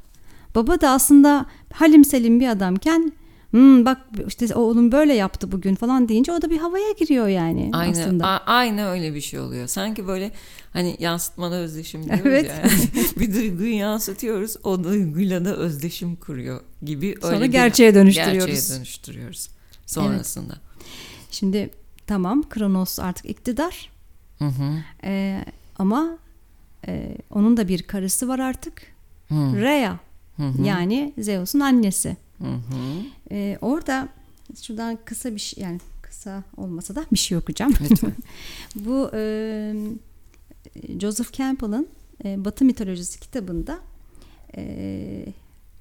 Baba 0.54 0.80
da 0.80 0.90
aslında 0.90 1.46
halim 1.72 2.04
selim 2.04 2.40
bir 2.40 2.48
adamken 2.48 3.12
hmm, 3.52 3.84
bak 3.84 3.98
işte 4.28 4.54
oğlum 4.54 4.92
böyle 4.92 5.14
yaptı 5.14 5.52
bugün 5.52 5.74
falan 5.74 6.08
deyince 6.08 6.32
o 6.32 6.42
da 6.42 6.50
bir 6.50 6.58
havaya 6.58 6.92
giriyor 6.92 7.28
yani 7.28 7.70
Aynı, 7.72 7.90
aslında. 8.02 8.26
a- 8.26 8.44
aynı 8.46 8.86
öyle 8.88 9.14
bir 9.14 9.20
şey 9.20 9.40
oluyor. 9.40 9.66
Sanki 9.66 10.06
böyle 10.06 10.30
hani 10.72 10.96
yansıtmalı 10.98 11.54
özdeşim 11.56 12.04
diyoruz 12.04 12.22
Evet. 12.26 12.48
ya. 12.48 12.54
Yani. 12.56 12.70
bir 13.18 13.34
duyguyu 13.34 13.76
yansıtıyoruz. 13.76 14.56
O 14.64 14.84
duyguyla 14.84 15.44
da 15.44 15.56
özdeşim 15.56 16.16
kuruyor 16.16 16.60
gibi. 16.82 17.14
Sonra 17.22 17.34
öyle 17.34 17.44
bir- 17.44 17.52
gerçeğe 17.52 17.94
dönüştürüyoruz. 17.94 18.54
Gerçeğe 18.54 18.76
dönüştürüyoruz 18.78 19.48
sonrasında. 19.86 20.54
Şimdi 21.30 21.70
tamam 22.06 22.42
Kronos 22.50 22.98
artık 22.98 23.26
iktidar 23.30 23.92
Hı 24.38 24.44
hı. 24.48 24.82
Ee, 25.04 25.44
ama 25.78 26.18
e, 26.86 27.16
onun 27.30 27.56
da 27.56 27.68
bir 27.68 27.82
karısı 27.82 28.28
var 28.28 28.38
artık. 28.38 28.82
Hı. 29.28 29.34
Rhea 29.34 29.98
Hı 30.36 30.42
hı. 30.42 30.62
yani 30.62 31.12
Zeus'un 31.18 31.60
annesi. 31.60 32.16
Hı 32.42 32.46
hı. 32.46 33.02
Ee, 33.30 33.58
orada 33.60 34.08
şuradan 34.62 34.98
kısa 35.04 35.34
bir 35.34 35.40
şey 35.40 35.64
yani 35.64 35.80
kısa 36.02 36.42
olmasa 36.56 36.94
da 36.94 37.04
bir 37.12 37.18
şey 37.18 37.38
okuyacağım. 37.38 37.74
Bu 38.74 39.10
e, 39.14 39.74
Joseph 41.00 41.32
Campbell'ın 41.32 41.88
e, 42.24 42.44
Batı 42.44 42.64
mitolojisi 42.64 43.20
kitabında 43.20 43.78
e, 44.56 45.26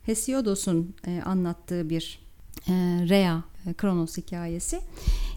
Hesiodos'un 0.06 0.96
e, 1.08 1.22
anlattığı 1.26 1.90
bir 1.90 2.20
e, 2.68 2.74
Rhea, 3.10 3.44
e, 3.68 3.74
Kronos 3.74 4.18
hikayesi. 4.18 4.80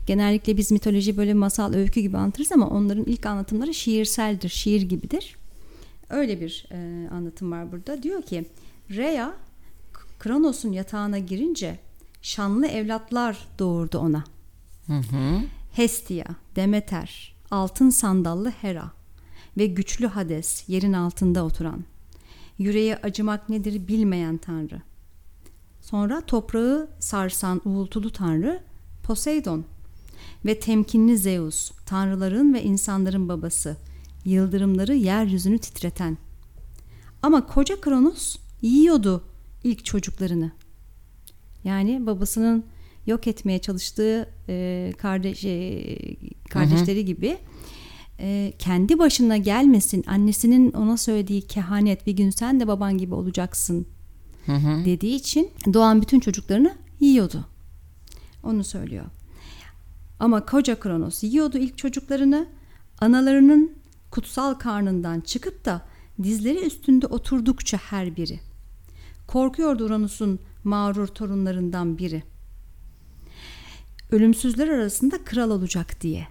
Genellikle 0.06 0.56
biz 0.56 0.72
mitoloji 0.72 1.16
böyle 1.16 1.34
masal, 1.34 1.74
öykü 1.74 2.00
gibi 2.00 2.16
anlatırız 2.16 2.52
ama 2.52 2.68
onların 2.68 3.04
ilk 3.04 3.26
anlatımları 3.26 3.74
şiirseldir, 3.74 4.48
şiir 4.48 4.82
gibidir. 4.82 5.36
Öyle 6.10 6.40
bir 6.40 6.66
e, 6.70 7.08
anlatım 7.10 7.52
var 7.52 7.72
burada. 7.72 8.02
Diyor 8.02 8.22
ki 8.22 8.44
Rhea 8.90 9.34
Kronos'un 10.24 10.72
yatağına 10.72 11.18
girince 11.18 11.78
şanlı 12.22 12.66
evlatlar 12.66 13.48
doğurdu 13.58 13.98
ona. 13.98 14.24
Hı 14.86 14.92
hı. 14.92 15.40
Hestia, 15.72 16.24
Demeter, 16.56 17.36
altın 17.50 17.90
sandallı 17.90 18.50
Hera 18.50 18.90
ve 19.56 19.66
güçlü 19.66 20.06
Hades 20.06 20.68
yerin 20.68 20.92
altında 20.92 21.44
oturan, 21.44 21.84
yüreğe 22.58 22.96
acımak 22.96 23.48
nedir 23.48 23.88
bilmeyen 23.88 24.36
tanrı. 24.36 24.82
Sonra 25.80 26.20
toprağı 26.20 26.88
sarsan 26.98 27.60
uğultulu 27.64 28.12
tanrı 28.12 28.62
Poseidon 29.02 29.64
ve 30.44 30.60
temkinli 30.60 31.18
Zeus, 31.18 31.72
tanrıların 31.86 32.54
ve 32.54 32.62
insanların 32.62 33.28
babası, 33.28 33.76
yıldırımları 34.24 34.94
yeryüzünü 34.94 35.58
titreten. 35.58 36.18
Ama 37.22 37.46
koca 37.46 37.80
Kronos 37.80 38.36
yiyordu 38.62 39.24
ilk 39.64 39.84
çocuklarını. 39.84 40.52
Yani 41.64 42.06
babasının 42.06 42.64
yok 43.06 43.26
etmeye 43.26 43.58
çalıştığı 43.58 44.30
e, 44.48 44.92
kardeş 44.98 45.44
e, 45.44 45.96
kardeşleri 46.50 47.04
gibi 47.04 47.38
e, 48.20 48.52
kendi 48.58 48.98
başına 48.98 49.36
gelmesin 49.36 50.04
annesinin 50.06 50.72
ona 50.72 50.96
söylediği 50.96 51.42
kehanet 51.42 52.06
bir 52.06 52.12
gün 52.12 52.30
sen 52.30 52.60
de 52.60 52.68
baban 52.68 52.98
gibi 52.98 53.14
olacaksın 53.14 53.86
Hı 54.46 54.52
hı. 54.52 54.84
dediği 54.84 55.16
için 55.16 55.50
doğan 55.72 56.02
bütün 56.02 56.20
çocuklarını 56.20 56.74
yiyordu. 57.00 57.44
Onu 58.42 58.64
söylüyor. 58.64 59.04
Ama 60.20 60.46
koca 60.46 60.80
Kronos 60.80 61.24
yiyordu 61.24 61.58
ilk 61.58 61.78
çocuklarını 61.78 62.48
analarının 63.00 63.72
kutsal 64.10 64.54
karnından 64.54 65.20
çıkıp 65.20 65.64
da 65.64 65.82
dizleri 66.22 66.66
üstünde 66.66 67.06
oturdukça 67.06 67.76
her 67.76 68.16
biri. 68.16 68.40
Korkuyordu 69.26 69.84
Uranüs'ün 69.84 70.40
mağrur 70.64 71.06
torunlarından 71.06 71.98
biri. 71.98 72.22
Ölümsüzler 74.10 74.68
arasında 74.68 75.24
kral 75.24 75.50
olacak 75.50 76.00
diye. 76.00 76.28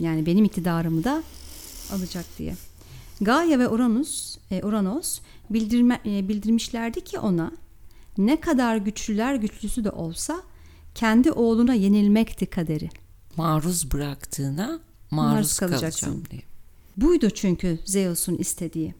Yani 0.00 0.26
benim 0.26 0.44
iktidarımı 0.44 1.04
da 1.04 1.22
alacak 1.92 2.24
diye. 2.38 2.54
Gaia 3.20 3.58
ve 3.58 3.68
Uranüs, 3.68 4.36
e, 4.50 4.62
Uranos 4.62 5.20
bildirme, 5.50 6.00
e, 6.06 6.28
bildirmişlerdi 6.28 7.00
ki 7.04 7.18
ona 7.18 7.52
ne 8.18 8.40
kadar 8.40 8.76
güçlüler 8.76 9.34
güçlüsü 9.34 9.84
de 9.84 9.90
olsa 9.90 10.42
kendi 10.94 11.32
oğluna 11.32 11.74
yenilmekti 11.74 12.46
kaderi. 12.46 12.90
Maruz 13.36 13.92
bıraktığına 13.92 14.66
maruz, 15.10 15.32
Maruz 15.34 15.58
kalacaksın 15.58 16.06
kalacaksın. 16.06 16.30
diye. 16.30 16.42
Buydu 16.96 17.30
çünkü 17.30 17.78
Zeus'un 17.84 18.36
istediği. 18.36 18.94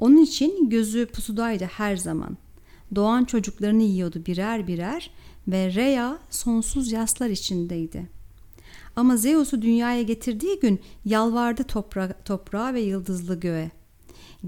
Onun 0.00 0.16
için 0.16 0.70
gözü 0.70 1.06
pusudaydı 1.06 1.64
her 1.64 1.96
zaman. 1.96 2.36
Doğan 2.94 3.24
çocuklarını 3.24 3.82
yiyordu 3.82 4.22
birer 4.26 4.66
birer 4.66 5.10
ve 5.48 5.74
Rhea 5.74 6.18
sonsuz 6.30 6.92
yaslar 6.92 7.28
içindeydi. 7.28 8.08
Ama 8.96 9.16
Zeus'u 9.16 9.62
dünyaya 9.62 10.02
getirdiği 10.02 10.60
gün 10.60 10.80
yalvardı 11.04 11.64
topra 11.64 12.12
toprağa 12.24 12.74
ve 12.74 12.80
yıldızlı 12.80 13.40
göğe. 13.40 13.70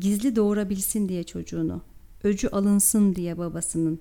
Gizli 0.01 0.37
doğurabilsin 0.37 1.09
diye 1.09 1.25
çocuğunu. 1.25 1.83
Öcü 2.25 2.49
alınsın 2.49 3.15
diye 3.15 3.39
babasının. 3.39 4.01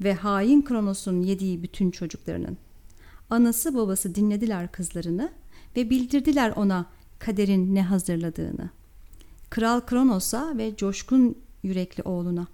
Ve 0.00 0.14
hain 0.14 0.62
Kronos'un 0.62 1.22
yediği 1.22 1.62
bütün 1.62 1.90
çocuklarının. 1.90 2.58
Anası 3.30 3.74
babası 3.74 4.14
dinlediler 4.14 4.72
kızlarını 4.72 5.32
ve 5.76 5.90
bildirdiler 5.90 6.52
ona 6.56 6.86
kaderin 7.18 7.74
ne 7.74 7.82
hazırladığını. 7.82 8.70
Kral 9.54 9.80
Kronos'a 9.80 10.58
ve 10.58 10.76
coşkun 10.76 11.38
yürekli 11.62 12.02
oğluna. 12.02 12.46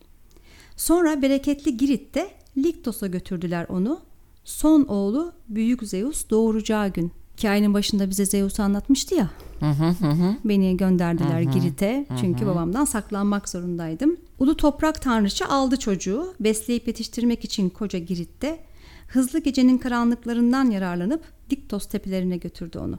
Sonra 0.76 1.22
bereketli 1.22 1.76
Girit'te 1.76 2.30
Liktos'a 2.58 3.06
götürdüler 3.06 3.66
onu. 3.68 4.00
Son 4.44 4.84
oğlu 4.84 5.32
Büyük 5.48 5.82
Zeus 5.82 6.30
doğuracağı 6.30 6.88
gün. 6.88 7.12
Hikayenin 7.38 7.74
başında 7.74 8.10
bize 8.10 8.26
Zeus'u 8.26 8.62
anlatmıştı 8.62 9.14
ya. 9.14 9.30
Hı 9.60 9.66
hı 9.66 9.88
hı 9.88 10.10
hı. 10.10 10.36
Beni 10.44 10.76
gönderdiler 10.76 11.42
Girit'e 11.42 12.06
çünkü 12.20 12.46
babamdan 12.46 12.84
saklanmak 12.84 13.48
zorundaydım. 13.48 14.16
Ulu 14.38 14.56
toprak 14.56 15.02
tanrıça 15.02 15.46
aldı 15.46 15.76
çocuğu 15.76 16.34
besleyip 16.40 16.88
yetiştirmek 16.88 17.44
için 17.44 17.68
koca 17.68 17.98
Girit'te. 17.98 18.60
Hızlı 19.08 19.38
gecenin 19.38 19.78
karanlıklarından 19.78 20.70
yararlanıp 20.70 21.24
Diktos 21.50 21.86
tepelerine 21.86 22.36
götürdü 22.36 22.78
onu. 22.78 22.98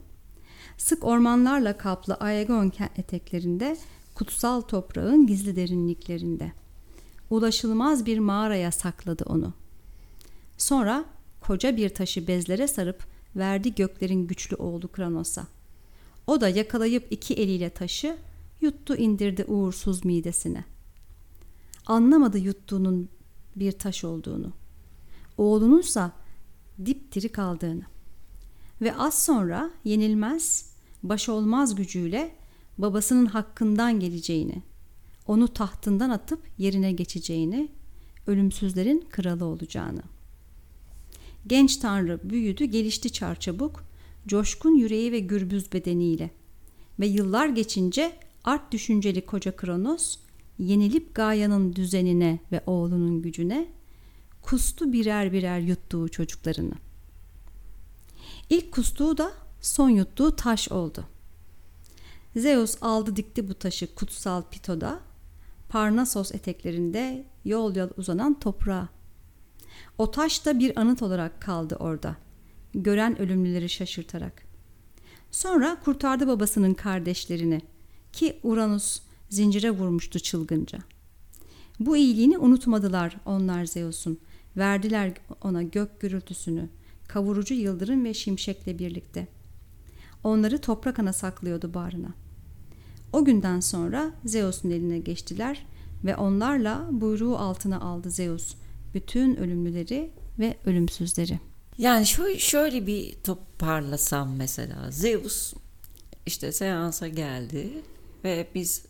Sık 0.81 1.03
ormanlarla 1.03 1.77
kaplı 1.77 2.13
Aegon 2.13 2.71
eteklerinde, 2.95 3.77
kutsal 4.15 4.61
toprağın 4.61 5.27
gizli 5.27 5.55
derinliklerinde. 5.55 6.51
Ulaşılmaz 7.29 8.05
bir 8.05 8.19
mağaraya 8.19 8.71
sakladı 8.71 9.23
onu. 9.27 9.53
Sonra 10.57 11.05
koca 11.41 11.77
bir 11.77 11.89
taşı 11.89 12.27
bezlere 12.27 12.67
sarıp 12.67 13.05
verdi 13.35 13.75
göklerin 13.75 14.27
güçlü 14.27 14.55
oğlu 14.55 14.87
Kronos'a. 14.87 15.47
O 16.27 16.41
da 16.41 16.49
yakalayıp 16.49 17.11
iki 17.11 17.33
eliyle 17.33 17.69
taşı 17.69 18.17
yuttu 18.61 18.95
indirdi 18.95 19.43
uğursuz 19.43 20.05
midesine. 20.05 20.65
Anlamadı 21.85 22.37
yuttuğunun 22.37 23.09
bir 23.55 23.71
taş 23.71 24.03
olduğunu. 24.03 24.51
Oğlununsa 25.37 26.11
dipdiri 26.85 27.29
kaldığını. 27.29 27.83
Ve 28.81 28.95
az 28.95 29.23
sonra 29.23 29.71
yenilmez, 29.83 30.70
baş 31.03 31.29
olmaz 31.29 31.75
gücüyle 31.75 32.35
babasının 32.77 33.25
hakkından 33.25 33.99
geleceğini, 33.99 34.61
onu 35.27 35.47
tahtından 35.47 36.09
atıp 36.09 36.39
yerine 36.57 36.91
geçeceğini, 36.91 37.69
ölümsüzlerin 38.27 39.05
kralı 39.09 39.45
olacağını. 39.45 40.01
Genç 41.47 41.77
tanrı 41.77 42.19
büyüdü, 42.23 42.65
gelişti 42.65 43.11
çarçabuk, 43.11 43.83
coşkun 44.27 44.75
yüreği 44.75 45.11
ve 45.11 45.19
gürbüz 45.19 45.73
bedeniyle. 45.73 46.29
Ve 46.99 47.07
yıllar 47.07 47.47
geçince 47.47 48.11
art 48.43 48.71
düşünceli 48.71 49.25
koca 49.25 49.55
Kronos, 49.55 50.17
yenilip 50.59 51.15
Gaia'nın 51.15 51.75
düzenine 51.75 52.39
ve 52.51 52.63
oğlunun 52.65 53.21
gücüne, 53.21 53.67
kustu 54.41 54.93
birer 54.93 55.33
birer 55.33 55.59
yuttuğu 55.59 56.09
çocuklarını. 56.09 56.73
İlk 58.49 58.71
kustuğu 58.71 59.17
da 59.17 59.31
son 59.61 59.89
yuttuğu 59.89 60.35
taş 60.35 60.71
oldu. 60.71 61.05
Zeus 62.35 62.77
aldı 62.81 63.15
dikti 63.15 63.49
bu 63.49 63.53
taşı 63.53 63.95
kutsal 63.95 64.43
Pito'da, 64.51 64.99
Parnasos 65.69 66.31
eteklerinde 66.31 67.25
yol 67.45 67.75
yol 67.75 67.89
uzanan 67.97 68.39
toprağa. 68.39 68.89
O 69.97 70.11
taş 70.11 70.45
da 70.45 70.59
bir 70.59 70.79
anıt 70.79 71.01
olarak 71.01 71.41
kaldı 71.41 71.75
orada, 71.75 72.15
gören 72.73 73.21
ölümlüleri 73.21 73.69
şaşırtarak. 73.69 74.43
Sonra 75.31 75.79
kurtardı 75.85 76.27
babasının 76.27 76.73
kardeşlerini 76.73 77.61
ki 78.13 78.39
Uranus 78.43 79.01
zincire 79.29 79.71
vurmuştu 79.71 80.19
çılgınca. 80.19 80.79
Bu 81.79 81.97
iyiliğini 81.97 82.37
unutmadılar 82.37 83.15
onlar 83.25 83.65
Zeus'un. 83.65 84.19
Verdiler 84.57 85.13
ona 85.41 85.63
gök 85.63 85.99
gürültüsünü, 85.99 86.69
kavurucu 87.07 87.53
yıldırım 87.53 88.05
ve 88.05 88.13
şimşekle 88.13 88.79
birlikte. 88.79 89.27
Onları 90.23 90.61
toprak 90.61 90.99
ana 90.99 91.13
saklıyordu 91.13 91.73
bağrına. 91.73 92.13
O 93.13 93.25
günden 93.25 93.59
sonra 93.59 94.11
Zeus'un 94.25 94.69
eline 94.69 94.99
geçtiler 94.99 95.65
ve 96.03 96.15
onlarla 96.15 96.87
buyruğu 96.91 97.37
altına 97.37 97.79
aldı 97.81 98.11
Zeus 98.11 98.55
bütün 98.93 99.35
ölümlüleri 99.35 100.11
ve 100.39 100.57
ölümsüzleri. 100.65 101.39
Yani 101.77 102.05
şöyle, 102.37 102.87
bir 102.87 103.13
toparlasam 103.23 104.35
mesela 104.35 104.91
Zeus 104.91 105.53
işte 106.25 106.51
seansa 106.51 107.07
geldi 107.07 107.83
ve 108.23 108.47
biz 108.55 108.85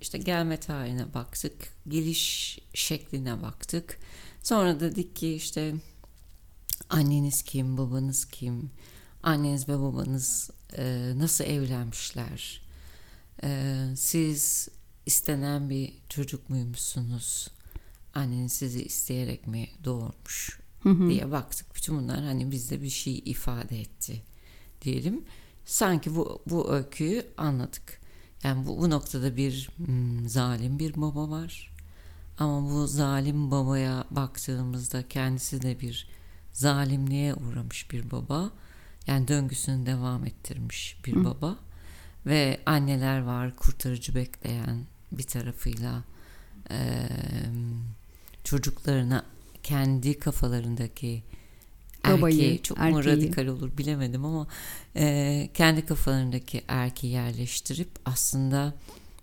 işte 0.00 0.18
gelme 0.18 0.56
tarihine 0.56 1.14
baktık, 1.14 1.54
geliş 1.88 2.58
şekline 2.74 3.42
baktık. 3.42 3.98
Sonra 4.42 4.80
dedik 4.80 5.16
ki 5.16 5.34
işte 5.34 5.74
anneniz 6.88 7.42
kim, 7.42 7.78
babanız 7.78 8.24
kim, 8.24 8.70
anneniz 9.22 9.68
ve 9.68 9.78
babanız 9.78 10.50
e, 10.76 11.12
nasıl 11.16 11.44
evlenmişler, 11.44 12.62
e, 13.42 13.76
siz 13.96 14.68
istenen 15.06 15.70
bir 15.70 15.92
çocuk 16.08 16.50
muymuşsunuz, 16.50 17.48
anneniz 18.14 18.52
sizi 18.52 18.84
isteyerek 18.84 19.46
mi 19.46 19.68
doğurmuş 19.84 20.60
hı 20.82 20.88
hı. 20.88 21.08
diye 21.08 21.30
baktık. 21.30 21.74
Bütün 21.74 21.98
bunlar 21.98 22.24
hani 22.24 22.50
bizde 22.50 22.82
bir 22.82 22.90
şey 22.90 23.22
ifade 23.24 23.80
etti 23.80 24.22
diyelim. 24.82 25.24
Sanki 25.64 26.16
bu, 26.16 26.42
bu 26.46 26.72
öyküyü 26.72 27.26
anladık. 27.36 28.00
Yani 28.42 28.66
bu, 28.66 28.78
bu 28.78 28.90
noktada 28.90 29.36
bir 29.36 29.70
hmm, 29.76 30.28
zalim 30.28 30.78
bir 30.78 30.94
baba 30.94 31.30
var. 31.30 31.70
Ama 32.38 32.70
bu 32.70 32.86
zalim 32.86 33.50
babaya 33.50 34.04
baktığımızda 34.10 35.08
kendisi 35.08 35.62
de 35.62 35.80
bir 35.80 36.08
zalimliğe 36.52 37.34
uğramış 37.34 37.90
bir 37.90 38.10
baba. 38.10 38.50
Yani 39.06 39.28
döngüsünü 39.28 39.86
devam 39.86 40.26
ettirmiş 40.26 40.96
bir 41.06 41.16
Hı. 41.16 41.24
baba. 41.24 41.56
Ve 42.26 42.60
anneler 42.66 43.20
var 43.22 43.56
kurtarıcı 43.56 44.14
bekleyen 44.14 44.86
bir 45.12 45.22
tarafıyla 45.22 46.04
e, 46.70 47.08
çocuklarına 48.44 49.24
kendi 49.62 50.18
kafalarındaki 50.18 51.22
Babayı, 52.04 52.34
erkeği 52.34 52.62
çok 52.62 52.78
erkeği. 52.78 52.94
mu 52.94 53.04
radikal 53.04 53.46
olur 53.46 53.78
bilemedim 53.78 54.24
ama 54.24 54.46
e, 54.96 55.48
kendi 55.54 55.86
kafalarındaki 55.86 56.62
erkeği 56.68 57.12
yerleştirip 57.12 57.88
aslında 58.04 58.74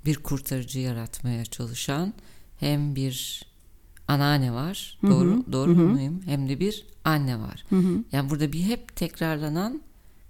bir 0.05 0.15
kurtarıcı 0.15 0.79
yaratmaya 0.79 1.45
çalışan 1.45 2.13
hem 2.59 2.95
bir 2.95 3.45
anneanne 4.07 4.53
var 4.53 4.97
Hı-hı. 5.01 5.11
doğru 5.11 5.43
doğru 5.51 5.71
Hı-hı. 5.71 5.83
muyum 5.83 6.21
hem 6.25 6.49
de 6.49 6.59
bir 6.59 6.85
anne 7.03 7.39
var. 7.39 7.65
Hı-hı. 7.69 8.03
Yani 8.11 8.29
burada 8.29 8.53
bir 8.53 8.63
hep 8.63 8.95
tekrarlanan 8.95 9.81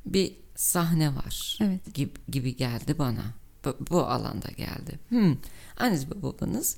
bir 0.05 0.33
sahne 0.55 1.15
var 1.15 1.57
evet. 1.61 1.93
gibi, 1.93 2.11
gibi 2.29 2.55
geldi 2.55 2.97
bana. 2.99 3.23
Bu, 3.65 3.77
bu 3.89 4.01
alanda 4.05 4.47
geldi. 4.47 4.99
Hmm. 5.09 5.35
Anneniz 5.77 6.11
ve 6.11 6.21
babanız 6.21 6.77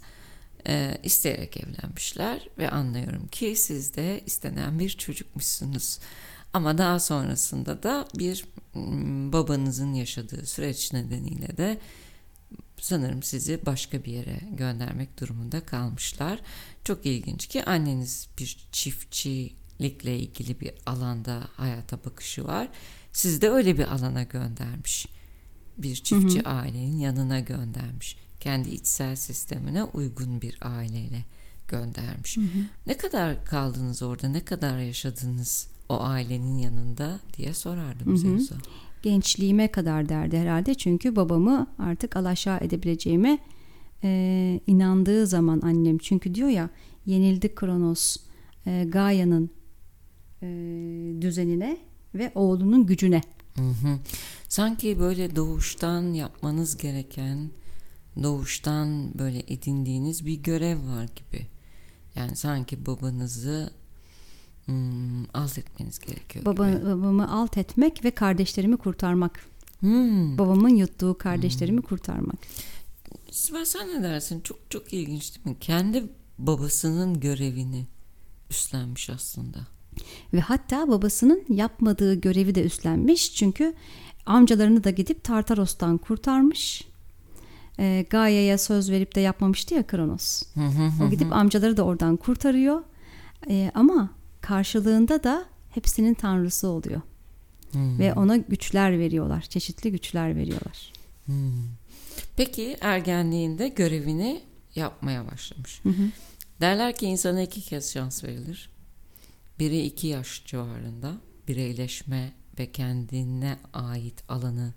e, 0.67 0.97
isteyerek 1.03 1.57
evlenmişler 1.57 2.49
ve 2.57 2.69
anlıyorum 2.69 3.27
ki 3.27 3.55
siz 3.55 3.95
de 3.95 4.23
istenen 4.25 4.79
bir 4.79 4.89
çocukmuşsunuz. 4.89 5.99
Ama 6.53 6.77
daha 6.77 6.99
sonrasında 6.99 7.83
da 7.83 8.07
bir 8.15 8.45
babanızın 9.33 9.93
yaşadığı 9.93 10.45
süreç 10.45 10.93
nedeniyle 10.93 11.57
de 11.57 11.77
sanırım 12.81 13.23
sizi 13.23 13.65
başka 13.65 14.03
bir 14.03 14.11
yere 14.11 14.39
göndermek 14.51 15.19
durumunda 15.19 15.65
kalmışlar. 15.65 16.39
Çok 16.89 17.05
ilginç 17.05 17.47
ki 17.47 17.65
anneniz 17.65 18.27
bir 18.39 18.67
çiftçilikle 18.71 20.19
ilgili 20.19 20.59
bir 20.59 20.71
alanda 20.85 21.47
hayata 21.55 21.97
bakışı 22.05 22.47
var. 22.47 22.67
Siz 23.13 23.41
de 23.41 23.49
öyle 23.49 23.77
bir 23.77 23.93
alana 23.93 24.23
göndermiş. 24.23 25.07
Bir 25.77 25.95
çiftçi 25.95 26.39
hı 26.39 26.49
hı. 26.49 26.53
ailenin 26.53 26.97
yanına 26.97 27.39
göndermiş 27.39 28.17
kendi 28.39 28.69
içsel 28.69 29.15
sistemine 29.15 29.83
uygun 29.83 30.41
bir 30.41 30.57
aileyle 30.61 31.25
göndermiş. 31.67 32.37
Hı 32.37 32.41
hı. 32.41 32.65
Ne 32.87 32.97
kadar 32.97 33.45
kaldınız 33.45 34.03
orada, 34.03 34.27
ne 34.27 34.45
kadar 34.45 34.79
yaşadınız 34.79 35.67
o 35.89 36.01
ailenin 36.01 36.57
yanında 36.57 37.19
diye 37.37 37.53
sorardım 37.53 38.17
Zeus'a. 38.17 38.55
Gençliğime 39.01 39.71
kadar 39.71 40.09
derdi 40.09 40.37
herhalde 40.37 40.75
çünkü 40.75 41.15
babamı 41.15 41.67
artık 41.79 42.15
alaşağı 42.15 42.57
edebileceğime 42.57 43.39
e, 44.03 44.59
inandığı 44.67 45.27
zaman 45.27 45.61
annem. 45.61 45.97
Çünkü 45.97 46.35
diyor 46.35 46.49
ya 46.49 46.69
yenildi 47.05 47.55
Kronos 47.55 48.17
e, 48.65 48.85
Gaia'nın 48.87 49.49
e, 50.41 50.47
düzenine 51.21 51.77
ve 52.15 52.31
oğlunun 52.35 52.85
gücüne. 52.85 53.21
Hı 53.55 53.61
hı. 53.61 53.99
Sanki 54.47 54.99
böyle 54.99 55.35
doğuştan 55.35 56.13
yapmanız 56.13 56.77
gereken 56.77 57.49
doğuştan 58.23 59.19
böyle 59.19 59.39
edindiğiniz 59.47 60.25
bir 60.25 60.43
görev 60.43 60.77
var 60.77 61.03
gibi. 61.15 61.47
Yani 62.15 62.35
sanki 62.35 62.85
babanızı 62.85 63.69
hmm, 64.65 65.23
alt 65.33 65.57
etmeniz 65.57 65.99
gerekiyor 65.99 66.45
Baba, 66.45 66.69
gibi. 66.69 66.85
Babamı 66.85 67.31
alt 67.31 67.57
etmek 67.57 68.05
ve 68.05 68.11
kardeşlerimi 68.11 68.77
kurtarmak. 68.77 69.39
Hmm. 69.79 70.37
Babamın 70.37 70.69
yuttuğu 70.69 71.17
kardeşlerimi 71.17 71.77
hmm. 71.77 71.87
kurtarmak. 71.87 72.37
Sibel 73.31 73.65
sen 73.65 73.87
ne 73.87 74.03
dersin? 74.03 74.41
Çok 74.41 74.57
çok 74.69 74.93
ilginç 74.93 75.35
değil 75.35 75.45
mi? 75.45 75.59
Kendi 75.59 76.03
babasının 76.37 77.19
görevini 77.19 77.87
üstlenmiş 78.49 79.09
aslında. 79.09 79.59
Ve 80.33 80.39
hatta 80.39 80.87
babasının 80.87 81.43
yapmadığı 81.49 82.13
görevi 82.13 82.55
de 82.55 82.63
üstlenmiş. 82.63 83.35
Çünkü 83.35 83.73
amcalarını 84.25 84.83
da 84.83 84.89
gidip 84.89 85.23
Tartaros'tan 85.23 85.97
kurtarmış 85.97 86.89
e, 87.79 88.05
Gaia'ya 88.09 88.57
söz 88.57 88.91
verip 88.91 89.15
de 89.15 89.19
yapmamıştı 89.19 89.75
ya 89.75 89.87
Kronos. 89.87 90.43
o 91.05 91.09
gidip 91.09 91.33
amcaları 91.33 91.77
da 91.77 91.83
oradan 91.83 92.17
kurtarıyor. 92.17 92.83
E, 93.49 93.71
ama 93.73 94.09
karşılığında 94.41 95.23
da 95.23 95.45
hepsinin 95.69 96.13
tanrısı 96.13 96.67
oluyor. 96.67 97.01
Hmm. 97.71 97.99
Ve 97.99 98.13
ona 98.13 98.37
güçler 98.37 98.99
veriyorlar. 98.99 99.41
Çeşitli 99.41 99.91
güçler 99.91 100.35
veriyorlar. 100.35 100.93
Hmm. 101.25 101.78
Peki 102.39 102.77
ergenliğinde 102.81 103.67
görevini 103.67 104.43
yapmaya 104.75 105.31
başlamış. 105.31 105.79
Hı 105.83 105.89
hı. 105.89 106.03
Derler 106.61 106.95
ki 106.95 107.05
insana 107.05 107.41
iki 107.41 107.61
kez 107.61 107.93
şans 107.93 108.23
verilir. 108.23 108.69
Biri 109.59 109.81
iki 109.81 110.07
yaş 110.07 110.45
civarında 110.45 111.13
bireyleşme 111.47 112.33
ve 112.59 112.71
kendine 112.71 113.59
ait 113.73 114.23
alanı 114.29 114.73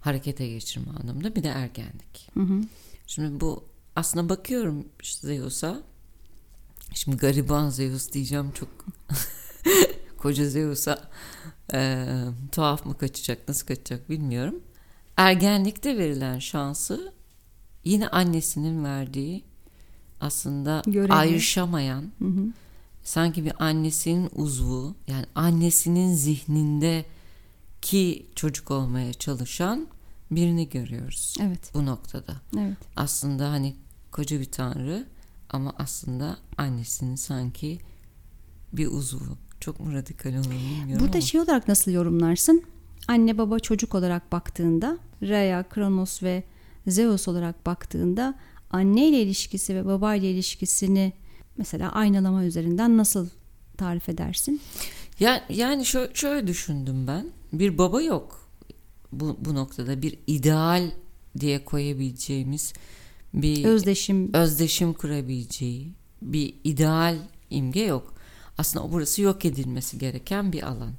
harekete 0.00 0.48
geçirme 0.48 0.92
anlamında 1.00 1.34
bir 1.34 1.42
de 1.42 1.48
ergenlik. 1.48 2.30
Hı 2.34 2.40
hı. 2.40 2.60
Şimdi 3.06 3.40
bu 3.40 3.64
aslında 3.96 4.28
bakıyorum 4.28 4.88
işte 5.02 5.26
Zeus'a 5.26 5.82
şimdi 6.94 7.16
gariban 7.16 7.70
Zeus 7.70 8.12
diyeceğim 8.12 8.52
çok 8.52 8.68
koca 10.16 10.48
Zeus'a 10.48 11.10
e, 11.72 12.06
tuhaf 12.52 12.86
mı 12.86 12.98
kaçacak 12.98 13.48
nasıl 13.48 13.66
kaçacak 13.66 14.10
bilmiyorum. 14.10 14.62
Ergenlikte 15.16 15.98
verilen 15.98 16.38
şansı 16.38 17.12
yine 17.84 18.08
annesinin 18.08 18.84
verdiği 18.84 19.44
aslında 20.20 20.82
Görevi. 20.86 21.12
ayrışamayan 21.12 22.02
hı 22.18 22.24
hı. 22.28 22.46
sanki 23.04 23.44
bir 23.44 23.64
annesinin 23.64 24.30
uzvu 24.34 24.94
yani 25.08 25.26
annesinin 25.34 26.14
zihninde 26.14 27.04
ki 27.82 28.26
çocuk 28.34 28.70
olmaya 28.70 29.12
çalışan 29.12 29.86
birini 30.30 30.68
görüyoruz. 30.68 31.36
Evet. 31.40 31.70
Bu 31.74 31.86
noktada. 31.86 32.34
Evet. 32.58 32.76
Aslında 32.96 33.50
hani 33.50 33.76
koca 34.12 34.40
bir 34.40 34.50
tanrı 34.50 35.06
ama 35.50 35.72
aslında 35.78 36.36
annesinin 36.58 37.16
sanki 37.16 37.80
bir 38.72 38.86
uzvu. 38.86 39.36
Çok 39.60 39.80
mu 39.80 39.92
radikal 39.92 40.34
olur 40.34 40.50
bilmiyorum 40.50 41.04
Burada 41.04 41.18
ama. 41.18 41.20
şey 41.26 41.40
olarak 41.40 41.68
nasıl 41.68 41.90
yorumlarsın? 41.90 42.62
Anne 43.08 43.38
baba 43.38 43.58
çocuk 43.58 43.94
olarak 43.94 44.32
baktığında 44.32 44.98
Rhea, 45.22 45.62
Kronos 45.68 46.22
ve 46.22 46.44
Zeus 46.86 47.28
olarak 47.28 47.66
baktığında 47.66 48.34
anne 48.70 49.08
ile 49.08 49.22
ilişkisi 49.22 49.74
ve 49.74 49.86
baba 49.86 50.14
ile 50.14 50.30
ilişkisini 50.30 51.12
mesela 51.56 51.92
aynalama 51.92 52.44
üzerinden 52.44 52.96
nasıl 52.98 53.28
tarif 53.76 54.08
edersin? 54.08 54.60
Ya, 55.20 55.44
yani 55.48 55.84
şöyle, 55.86 56.14
şöyle 56.14 56.46
düşündüm 56.46 57.06
ben. 57.06 57.26
Bir 57.52 57.78
baba 57.78 58.02
yok 58.02 58.48
bu, 59.12 59.36
bu 59.40 59.54
noktada 59.54 60.02
bir 60.02 60.18
ideal 60.26 60.90
diye 61.40 61.64
koyabileceğimiz 61.64 62.72
bir 63.34 63.64
özdeşim 63.64 64.34
özdeşim 64.34 64.92
kurabileceği 64.92 65.92
bir 66.22 66.54
ideal 66.64 67.16
imge 67.50 67.80
yok. 67.80 68.14
Aslında 68.58 68.84
o 68.84 68.92
burası 68.92 69.22
yok 69.22 69.44
edilmesi 69.44 69.98
gereken 69.98 70.52
bir 70.52 70.62
alan. 70.62 70.92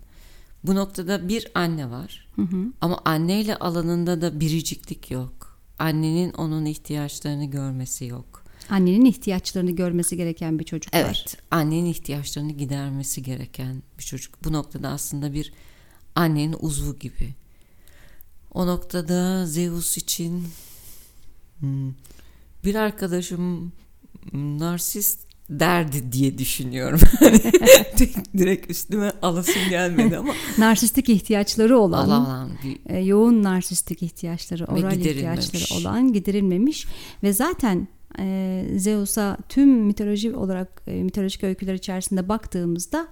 Bu 0.68 0.76
noktada 0.76 1.28
bir 1.28 1.52
anne 1.56 1.90
var. 1.90 2.28
Hı 2.36 2.42
hı. 2.42 2.66
Ama 2.82 3.00
anneyle 3.06 3.56
alanında 3.56 4.22
da 4.22 4.40
biriciklik 4.40 5.12
yok. 5.12 5.60
Annenin 5.80 6.34
onun 6.34 6.66
ihtiyaçlarını 6.66 7.46
görmesi 7.46 8.06
yok. 8.06 8.44
Annenin 8.70 9.06
ihtiyaçlarını 9.06 9.72
görmesi 9.72 10.18
gereken 10.18 10.60
bir 10.60 10.64
çocuk 10.64 10.94
evet, 10.94 11.06
var. 11.06 11.26
Evet, 11.28 11.38
annenin 11.52 11.86
ihtiyaçlarını 11.86 12.52
gidermesi 12.52 13.24
gereken 13.24 13.84
bir 13.98 14.04
çocuk. 14.04 14.44
Bu 14.44 14.54
noktada 14.54 14.90
aslında 14.90 15.34
bir 15.34 15.54
annenin 16.16 16.56
uzvu 16.60 17.00
gibi. 17.00 17.34
O 18.54 18.68
noktada 18.68 19.46
Zeus 19.46 19.98
için 19.98 20.48
hmm, 21.60 21.94
bir 22.64 22.76
arkadaşım 22.76 23.72
narsist 24.34 25.25
derdi 25.50 26.12
diye 26.12 26.38
düşünüyorum. 26.38 27.00
Direkt 28.38 28.72
üstüme 28.72 29.12
alasım 29.22 29.70
gelmedi 29.70 30.18
ama. 30.18 30.34
narsistik 30.58 31.10
ihtiyaçları 31.10 31.78
olan, 31.78 32.10
olan 32.10 32.50
bir... 32.64 32.94
e, 32.94 33.00
yoğun 33.00 33.44
narsistik 33.44 34.04
ihtiyaçları, 34.04 34.66
oral 34.66 35.00
ihtiyaçları 35.00 35.80
olan 35.80 36.14
giderilmemiş 36.14 36.88
ve 37.24 37.34
zaten 37.34 37.88
e, 38.20 38.66
Zeus'a 38.76 39.38
tüm 39.50 39.70
mitoloji 39.70 40.36
olarak 40.36 40.82
e, 40.88 41.04
mitolojik 41.04 41.44
öyküler 41.44 41.74
içerisinde 41.74 42.30
baktığımızda 42.30 43.08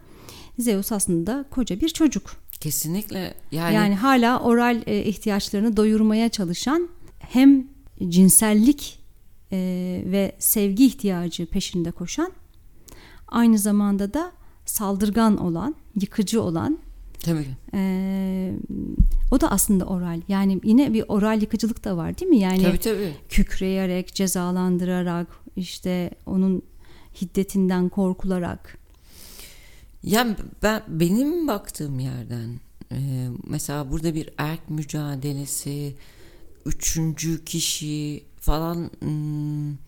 Zeus 0.60 0.92
aslında 0.92 1.46
koca 1.52 1.82
bir 1.82 1.90
çocuk. 1.90 2.44
Kesinlikle. 2.60 3.34
Yani, 3.52 3.76
yani 3.76 3.96
hala 3.96 4.40
oral 4.40 4.82
e, 4.86 5.04
ihtiyaçlarını 5.04 5.78
doyurmaya 5.78 6.30
çalışan 6.30 6.90
hem 7.20 7.68
cinsellik 8.10 9.03
e, 9.54 9.58
ve 10.06 10.36
sevgi 10.40 10.86
ihtiyacı 10.86 11.46
peşinde 11.46 11.92
koşan 11.92 12.32
aynı 13.28 13.58
zamanda 13.58 14.14
da 14.14 14.32
saldırgan 14.66 15.38
olan, 15.38 15.76
yıkıcı 16.02 16.42
olan 16.42 16.80
Tabii. 17.24 17.46
E, 17.74 18.54
o 19.32 19.42
da 19.42 19.52
aslında 19.52 19.86
oral. 19.86 20.22
Yani 20.28 20.62
yine 20.64 20.94
bir 20.94 21.06
oral 21.08 21.42
yıkıcılık 21.42 21.84
da 21.84 21.98
var 21.98 22.20
değil 22.20 22.30
mi? 22.30 22.40
Yani 22.40 22.64
tabii, 22.64 22.80
tabii. 22.80 23.14
kükreyerek, 23.30 24.16
cezalandırarak, 24.16 25.28
işte 25.56 26.12
onun 26.26 26.62
hiddetinden 27.22 27.90
korkularak. 27.90 28.78
Yani 30.04 30.36
ben 30.64 30.84
benim 30.88 31.48
baktığım 31.48 32.00
yerden 32.00 32.60
e, 32.92 33.28
mesela 33.48 33.92
burada 33.92 34.16
bir 34.16 34.30
erk 34.38 34.70
mücadelesi, 34.70 35.96
üçüncü 36.66 37.46
kişi 37.46 38.24
falan 38.44 38.92
ım, 39.04 39.80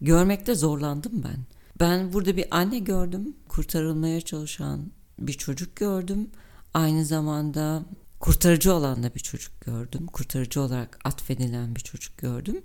görmekte 0.00 0.54
zorlandım 0.54 1.24
ben. 1.24 1.38
Ben 1.80 2.12
burada 2.12 2.36
bir 2.36 2.46
anne 2.50 2.78
gördüm, 2.78 3.36
kurtarılmaya 3.48 4.20
çalışan 4.20 4.92
bir 5.18 5.32
çocuk 5.32 5.76
gördüm. 5.76 6.30
Aynı 6.74 7.04
zamanda 7.04 7.84
kurtarıcı 8.20 8.74
olan 8.74 9.02
da 9.02 9.14
bir 9.14 9.20
çocuk 9.20 9.60
gördüm. 9.60 10.06
Kurtarıcı 10.06 10.60
olarak 10.60 10.98
atfedilen 11.04 11.76
bir 11.76 11.80
çocuk 11.80 12.18
gördüm. 12.18 12.62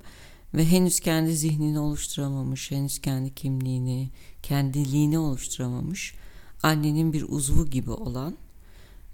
Ve 0.54 0.66
henüz 0.66 1.00
kendi 1.00 1.36
zihnini 1.36 1.80
oluşturamamış, 1.80 2.72
henüz 2.72 3.02
kendi 3.02 3.36
kimliğini, 3.36 4.10
kendiliğini 4.44 5.20
oluşturamamış. 5.20 6.16
Annenin 6.64 7.14
bir 7.14 7.26
uzvu 7.28 7.66
gibi 7.66 7.92
olan, 7.92 8.38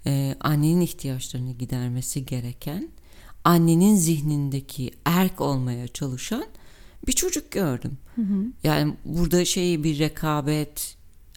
e, 0.06 0.36
annenin 0.40 0.80
ihtiyaçlarını 0.80 1.52
gidermesi 1.52 2.26
gereken, 2.26 2.88
annenin 3.44 3.96
zihnindeki 3.96 4.90
erk 5.04 5.40
olmaya 5.40 5.88
çalışan 5.88 6.44
bir 7.06 7.12
çocuk 7.12 7.50
gördüm. 7.50 7.98
Hı 8.14 8.22
hı. 8.22 8.46
Yani 8.64 8.94
burada 9.04 9.44
şey 9.44 9.84
bir 9.84 9.98
rekabet 9.98 10.96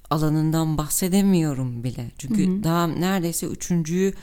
alanından 0.10 0.78
bahsedemiyorum 0.78 1.84
bile. 1.84 2.12
Çünkü 2.18 2.48
hı 2.48 2.52
hı. 2.52 2.64
daha 2.64 2.88
neredeyse 2.88 3.48
üçüncüyü 3.48 4.14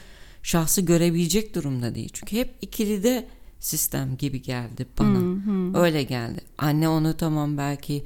şahsı 0.43 0.80
görebilecek 0.80 1.55
durumda 1.55 1.95
değil. 1.95 2.11
Çünkü 2.12 2.37
hep 2.37 2.55
ikili 2.62 3.03
de 3.03 3.28
sistem 3.61 4.16
gibi 4.16 4.43
geldi 4.43 4.87
bana. 4.99 5.18
Hı 5.18 5.32
hı. 5.32 5.78
Öyle 5.78 6.03
geldi. 6.03 6.41
Anne 6.59 6.89
onu 6.89 7.16
tamam 7.16 7.59
belki 7.59 8.05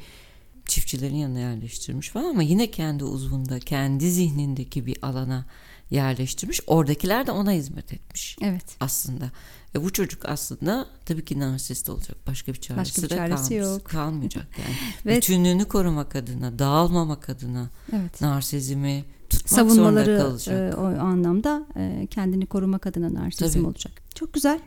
çiftçilerin 0.67 1.17
yanına 1.17 1.39
yerleştirmiş 1.39 2.09
falan 2.09 2.31
ama 2.31 2.43
yine 2.43 2.71
kendi 2.71 3.05
uzvunda, 3.05 3.61
kendi 3.61 4.11
zihnindeki 4.11 4.87
bir 4.87 4.97
alana 5.03 5.45
yerleştirmiş. 5.91 6.61
Oradakiler 6.67 7.27
de 7.27 7.33
ona 7.33 7.53
hizmet 7.53 7.93
etmiş. 7.93 8.37
Evet. 8.43 8.77
Aslında. 8.81 9.31
Ve 9.75 9.85
bu 9.85 9.93
çocuk 9.93 10.25
aslında 10.25 10.87
tabii 11.07 11.25
ki 11.25 11.39
narsist 11.41 11.91
olacak. 11.91 12.17
Başka 12.27 12.53
bir 12.53 12.61
çaresi, 12.61 12.81
Başka 12.81 13.03
bir 13.03 13.09
çaresi 13.09 13.49
kalmış, 13.49 13.67
yok. 13.67 13.85
kalmayacak 13.85 14.47
yani. 14.59 14.77
Ve 15.07 15.17
Bütünlüğünü 15.17 15.65
korumak 15.65 16.17
adına, 16.17 16.59
dağılmamak 16.59 17.29
adına 17.29 17.71
evet. 17.93 18.21
narsizmi 18.21 19.05
tutmak 19.31 19.51
Savunmaları, 19.51 20.05
zorunda 20.05 20.23
kalacak. 20.23 20.75
E, 20.75 20.77
o 20.77 20.85
anlamda 20.85 21.67
e, 21.77 22.07
kendini 22.11 22.47
korumak 22.47 22.87
adına 22.87 23.15
narsizm 23.15 23.59
tabii. 23.59 23.67
olacak. 23.67 23.93
Çok 24.15 24.35
güzel. 24.35 24.61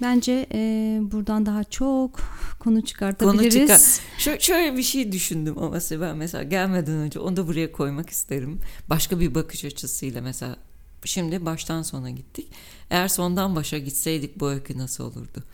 Bence 0.00 0.46
e, 0.54 0.98
buradan 1.02 1.46
daha 1.46 1.64
çok 1.64 2.20
konu 2.58 2.84
çıkartabiliriz. 2.84 3.54
Konu 3.54 3.66
çıkar. 3.66 3.80
Şöyle, 4.18 4.40
şöyle 4.40 4.76
bir 4.76 4.82
şey 4.82 5.12
düşündüm 5.12 5.58
ama 5.58 5.78
ben 5.90 6.16
mesela 6.16 6.44
gelmeden 6.44 6.94
önce 6.94 7.18
onu 7.18 7.36
da 7.36 7.46
buraya 7.48 7.72
koymak 7.72 8.10
isterim. 8.10 8.60
Başka 8.90 9.20
bir 9.20 9.34
bakış 9.34 9.64
açısıyla 9.64 10.22
mesela 10.22 10.56
şimdi 11.04 11.44
baştan 11.46 11.82
sona 11.82 12.10
gittik. 12.10 12.48
Eğer 12.90 13.08
sondan 13.08 13.56
başa 13.56 13.78
gitseydik 13.78 14.40
bu 14.40 14.50
öykü 14.50 14.78
nasıl 14.78 15.04
olurdu? 15.04 15.44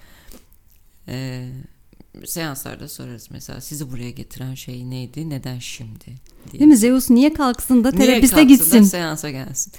Ee, 1.09 1.49
seanslarda 2.25 2.89
sorarız 2.89 3.29
mesela 3.31 3.61
sizi 3.61 3.93
buraya 3.93 4.11
getiren 4.11 4.55
şey 4.55 4.91
neydi 4.91 5.31
neden 5.31 5.59
şimdi 5.59 6.05
diye. 6.07 6.61
Değil 6.61 6.71
mi 6.71 6.77
Zeus 6.77 7.11
niye 7.11 7.35
kalksın 7.35 7.85
da 7.85 7.91
terapiste 7.91 8.47
niye 8.47 8.59
da 8.59 8.85
seansa 8.85 9.31
gelsin. 9.31 9.73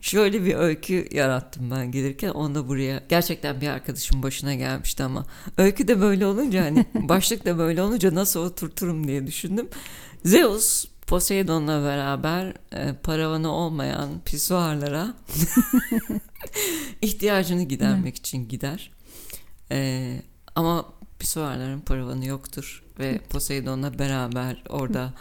Şöyle 0.00 0.44
bir 0.44 0.54
öykü 0.54 1.08
yarattım 1.12 1.70
ben 1.70 1.90
gelirken 1.92 2.28
onu 2.28 2.54
da 2.54 2.68
buraya 2.68 3.02
gerçekten 3.08 3.60
bir 3.60 3.68
arkadaşım 3.68 4.22
başına 4.22 4.54
gelmişti 4.54 5.02
ama 5.02 5.26
öykü 5.56 5.88
de 5.88 6.00
böyle 6.00 6.26
olunca 6.26 6.64
hani 6.64 6.86
başlık 6.94 7.46
da 7.46 7.58
böyle 7.58 7.82
olunca 7.82 8.14
nasıl 8.14 8.40
oturturum 8.40 9.08
diye 9.08 9.26
düşündüm. 9.26 9.68
Zeus 10.24 10.84
Poseidon'la 11.06 11.84
beraber 11.84 12.54
e, 12.72 12.92
paravanı 13.02 13.52
olmayan 13.52 14.08
pisuarlara 14.24 15.14
ihtiyacını 17.02 17.62
gidermek 17.62 18.16
için 18.16 18.48
gider. 18.48 18.90
E, 19.70 20.22
ama 20.54 20.86
pisuarların 21.18 21.80
paravanı 21.80 22.26
yoktur 22.26 22.82
ve 22.98 23.18
Poseidon'la 23.30 23.98
beraber 23.98 24.62
orada 24.68 25.14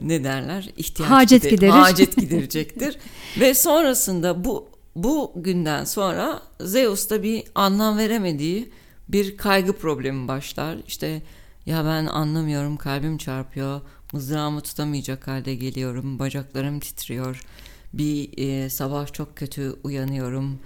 ne 0.00 0.24
derler 0.24 0.70
ihtiyaç 0.76 1.10
hacet 1.10 1.42
gider, 1.42 1.56
giderir. 1.56 1.70
hacet 1.70 2.16
giderecektir 2.16 2.98
ve 3.40 3.54
sonrasında 3.54 4.44
bu 4.44 4.68
bu 4.96 5.32
günden 5.36 5.84
sonra 5.84 6.42
Zeus'ta 6.60 7.22
bir 7.22 7.44
anlam 7.54 7.98
veremediği 7.98 8.72
bir 9.08 9.36
kaygı 9.36 9.72
problemi 9.72 10.28
başlar. 10.28 10.76
İşte 10.86 11.22
ya 11.66 11.84
ben 11.84 12.06
anlamıyorum 12.06 12.76
kalbim 12.76 13.18
çarpıyor 13.18 13.80
mızrağımı 14.12 14.60
tutamayacak 14.60 15.26
halde 15.26 15.54
geliyorum 15.54 16.18
bacaklarım 16.18 16.80
titriyor 16.80 17.40
bir 17.92 18.38
e, 18.38 18.70
sabah 18.70 19.12
çok 19.12 19.36
kötü 19.36 19.76
uyanıyorum 19.84 20.58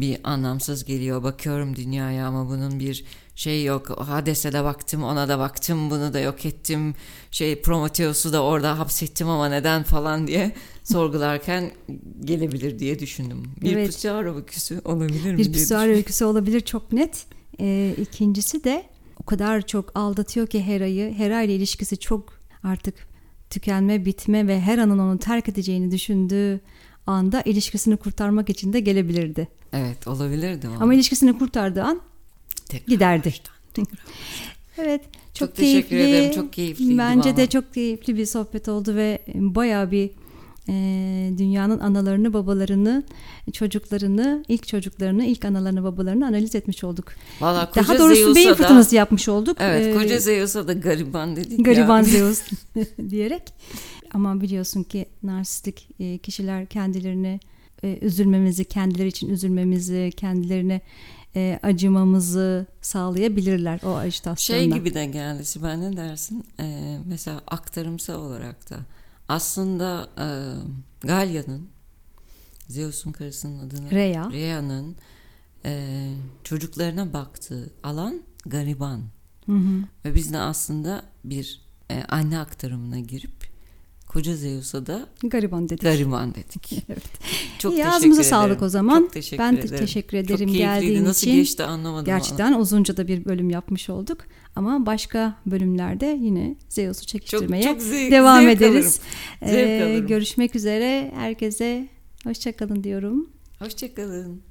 bir 0.00 0.18
anlamsız 0.24 0.84
geliyor 0.84 1.22
bakıyorum 1.22 1.76
dünyaya 1.76 2.26
ama 2.26 2.48
bunun 2.48 2.80
bir 2.80 3.04
şey 3.34 3.64
yok. 3.64 3.90
Hades'e 3.90 4.52
de 4.52 4.64
baktım, 4.64 5.02
ona 5.02 5.28
da 5.28 5.38
baktım, 5.38 5.90
bunu 5.90 6.12
da 6.12 6.20
yok 6.20 6.46
ettim. 6.46 6.94
Şey 7.30 7.62
Prometheus'u 7.62 8.32
da 8.32 8.42
orada 8.42 8.78
hapsettim 8.78 9.28
ama 9.28 9.48
neden 9.48 9.82
falan 9.82 10.26
diye 10.26 10.52
sorgularken 10.84 11.70
gelebilir 12.24 12.78
diye 12.78 12.98
düşündüm. 12.98 13.42
Bir 13.62 13.72
evet. 13.72 13.86
pisuar 13.86 14.36
öyküsü 14.36 14.80
olabilir 14.84 15.32
mi? 15.32 15.38
Bir 15.38 15.52
pisuar 15.52 15.88
öyküsü 15.88 16.24
olabilir 16.24 16.60
çok 16.60 16.92
net. 16.92 17.26
Ee, 17.60 17.94
ikincisi 18.00 18.64
de 18.64 18.84
o 19.20 19.22
kadar 19.22 19.66
çok 19.66 19.96
aldatıyor 19.96 20.46
ki 20.46 20.62
Hera'yı. 20.62 21.14
Hera 21.14 21.42
ile 21.42 21.54
ilişkisi 21.54 21.96
çok 21.96 22.32
artık 22.62 22.94
tükenme, 23.50 24.04
bitme 24.04 24.46
ve 24.46 24.60
Hera'nın 24.60 24.98
onu 24.98 25.18
terk 25.18 25.48
edeceğini 25.48 25.90
düşündüğü 25.90 26.60
anda 27.06 27.42
ilişkisini 27.42 27.96
kurtarmak 27.96 28.50
için 28.50 28.72
de 28.72 28.80
gelebilirdi. 28.80 29.48
Evet 29.72 30.06
olabilirdi. 30.06 30.66
Ama, 30.66 30.76
ama 30.80 30.94
ilişkisini 30.94 31.38
kurtardığı 31.38 31.82
an 31.82 32.00
Tekrar 32.68 32.86
giderdi. 32.86 33.28
Baştan, 33.28 33.86
evet 34.78 35.02
çok, 35.34 35.48
çok 35.48 35.56
keyifli. 35.56 35.88
teşekkür 35.88 35.96
ederim. 35.96 36.34
Çok 36.34 36.52
keyifliydi. 36.52 36.98
Bence 36.98 37.28
valla. 37.28 37.36
de 37.36 37.46
çok 37.46 37.74
keyifli 37.74 38.16
bir 38.16 38.26
sohbet 38.26 38.68
oldu 38.68 38.94
ve 38.94 39.18
bayağı 39.34 39.90
bir 39.90 40.10
e, 40.68 40.74
dünyanın 41.38 41.78
analarını, 41.78 42.32
babalarını, 42.32 43.02
çocuklarını, 43.52 44.44
ilk 44.48 44.66
çocuklarını, 44.66 45.24
ilk 45.24 45.44
analarını, 45.44 45.84
babalarını 45.84 46.26
analiz 46.26 46.54
etmiş 46.54 46.84
olduk. 46.84 47.04
Valla 47.40 47.70
Daha 47.76 47.98
doğrusu 47.98 48.14
Zeus'a 48.14 48.34
beyin 48.34 48.54
fırtınası 48.54 48.96
yapmış 48.96 49.28
olduk. 49.28 49.56
Evet, 49.60 49.86
ee, 49.86 49.98
koca 49.98 50.18
Zeus'a 50.18 50.68
da 50.68 50.72
gariban 50.72 51.36
dedik 51.36 51.64
Gariban 51.64 52.02
Zeus 52.12 52.42
diyerek. 53.10 53.42
Ama 54.12 54.40
biliyorsun 54.40 54.82
ki 54.82 55.06
narsistik 55.22 55.88
e, 56.00 56.18
kişiler 56.18 56.66
kendilerini 56.66 57.40
e, 57.82 57.98
üzülmemizi, 58.00 58.64
kendileri 58.64 59.08
için 59.08 59.28
üzülmemizi, 59.28 60.12
kendilerine 60.16 60.80
e, 61.36 61.60
acımamızı 61.62 62.66
sağlayabilirler 62.80 63.80
o 63.84 63.94
ajitasyonda. 63.94 64.60
Şey 64.60 64.70
gibi 64.70 64.94
de 64.94 65.06
geldi 65.06 65.44
Sibel 65.44 65.74
ne 65.74 65.96
dersin? 65.96 66.44
E, 66.60 66.98
mesela 67.06 67.40
aktarımsal 67.46 68.20
olarak 68.20 68.70
da 68.70 68.76
aslında 69.28 70.08
e, 70.18 70.26
Galya'nın 71.06 71.68
Zeus'un 72.68 73.12
karısının 73.12 73.68
adını 73.68 73.90
Rhea. 73.90 74.30
Rhea'nın 74.30 74.96
e, 75.64 76.12
çocuklarına 76.44 77.12
baktığı 77.12 77.72
alan 77.82 78.22
gariban. 78.46 79.02
Hı 79.46 79.52
hı. 79.52 79.84
Ve 80.04 80.14
biz 80.14 80.32
de 80.32 80.38
aslında 80.38 81.02
bir 81.24 81.60
e, 81.90 82.02
anne 82.02 82.38
aktarımına 82.38 82.98
girip 82.98 83.49
Koca 84.12 84.36
Zeus'a 84.36 84.86
da 84.86 85.06
gariban 85.24 85.68
dedik. 85.68 85.82
Gariban 85.82 86.34
dedik. 86.34 86.72
evet. 86.88 87.02
Çok 87.58 87.72
İyi, 87.72 87.86
ağzımıza 87.86 88.20
ederim. 88.20 88.30
sağlık 88.30 88.62
o 88.62 88.68
zaman. 88.68 89.00
Çok 89.00 89.12
teşekkür 89.12 89.38
ben 89.44 89.56
de 89.56 89.60
ederim. 89.60 89.78
teşekkür 89.78 90.16
ederim 90.16 90.48
Çok 90.48 90.56
geldiğin. 90.56 91.04
Nasıl 91.04 91.26
için. 91.26 91.36
geçti 91.36 91.64
anlamadım. 91.64 92.04
Gerçekten 92.04 92.52
uzunca 92.54 92.96
da 92.96 93.08
bir 93.08 93.24
bölüm 93.24 93.50
yapmış 93.50 93.90
olduk. 93.90 94.18
Ama 94.56 94.86
başka 94.86 95.36
bölümlerde 95.46 96.18
yine 96.20 96.56
Zeus'u 96.68 97.00
Çok, 97.00 97.08
çekiştirmeye 97.08 97.62
çok 97.62 97.82
zevk, 97.82 98.10
devam 98.10 98.42
zevk 98.42 98.56
ederiz. 98.56 99.00
Alırım. 99.42 99.54
Zevk 99.54 99.68
Ee, 99.68 99.84
alırım. 99.84 100.06
görüşmek 100.06 100.56
üzere. 100.56 101.12
Herkese 101.14 101.88
hoşçakalın 102.24 102.84
diyorum. 102.84 103.30
Hoşçakalın. 103.58 104.49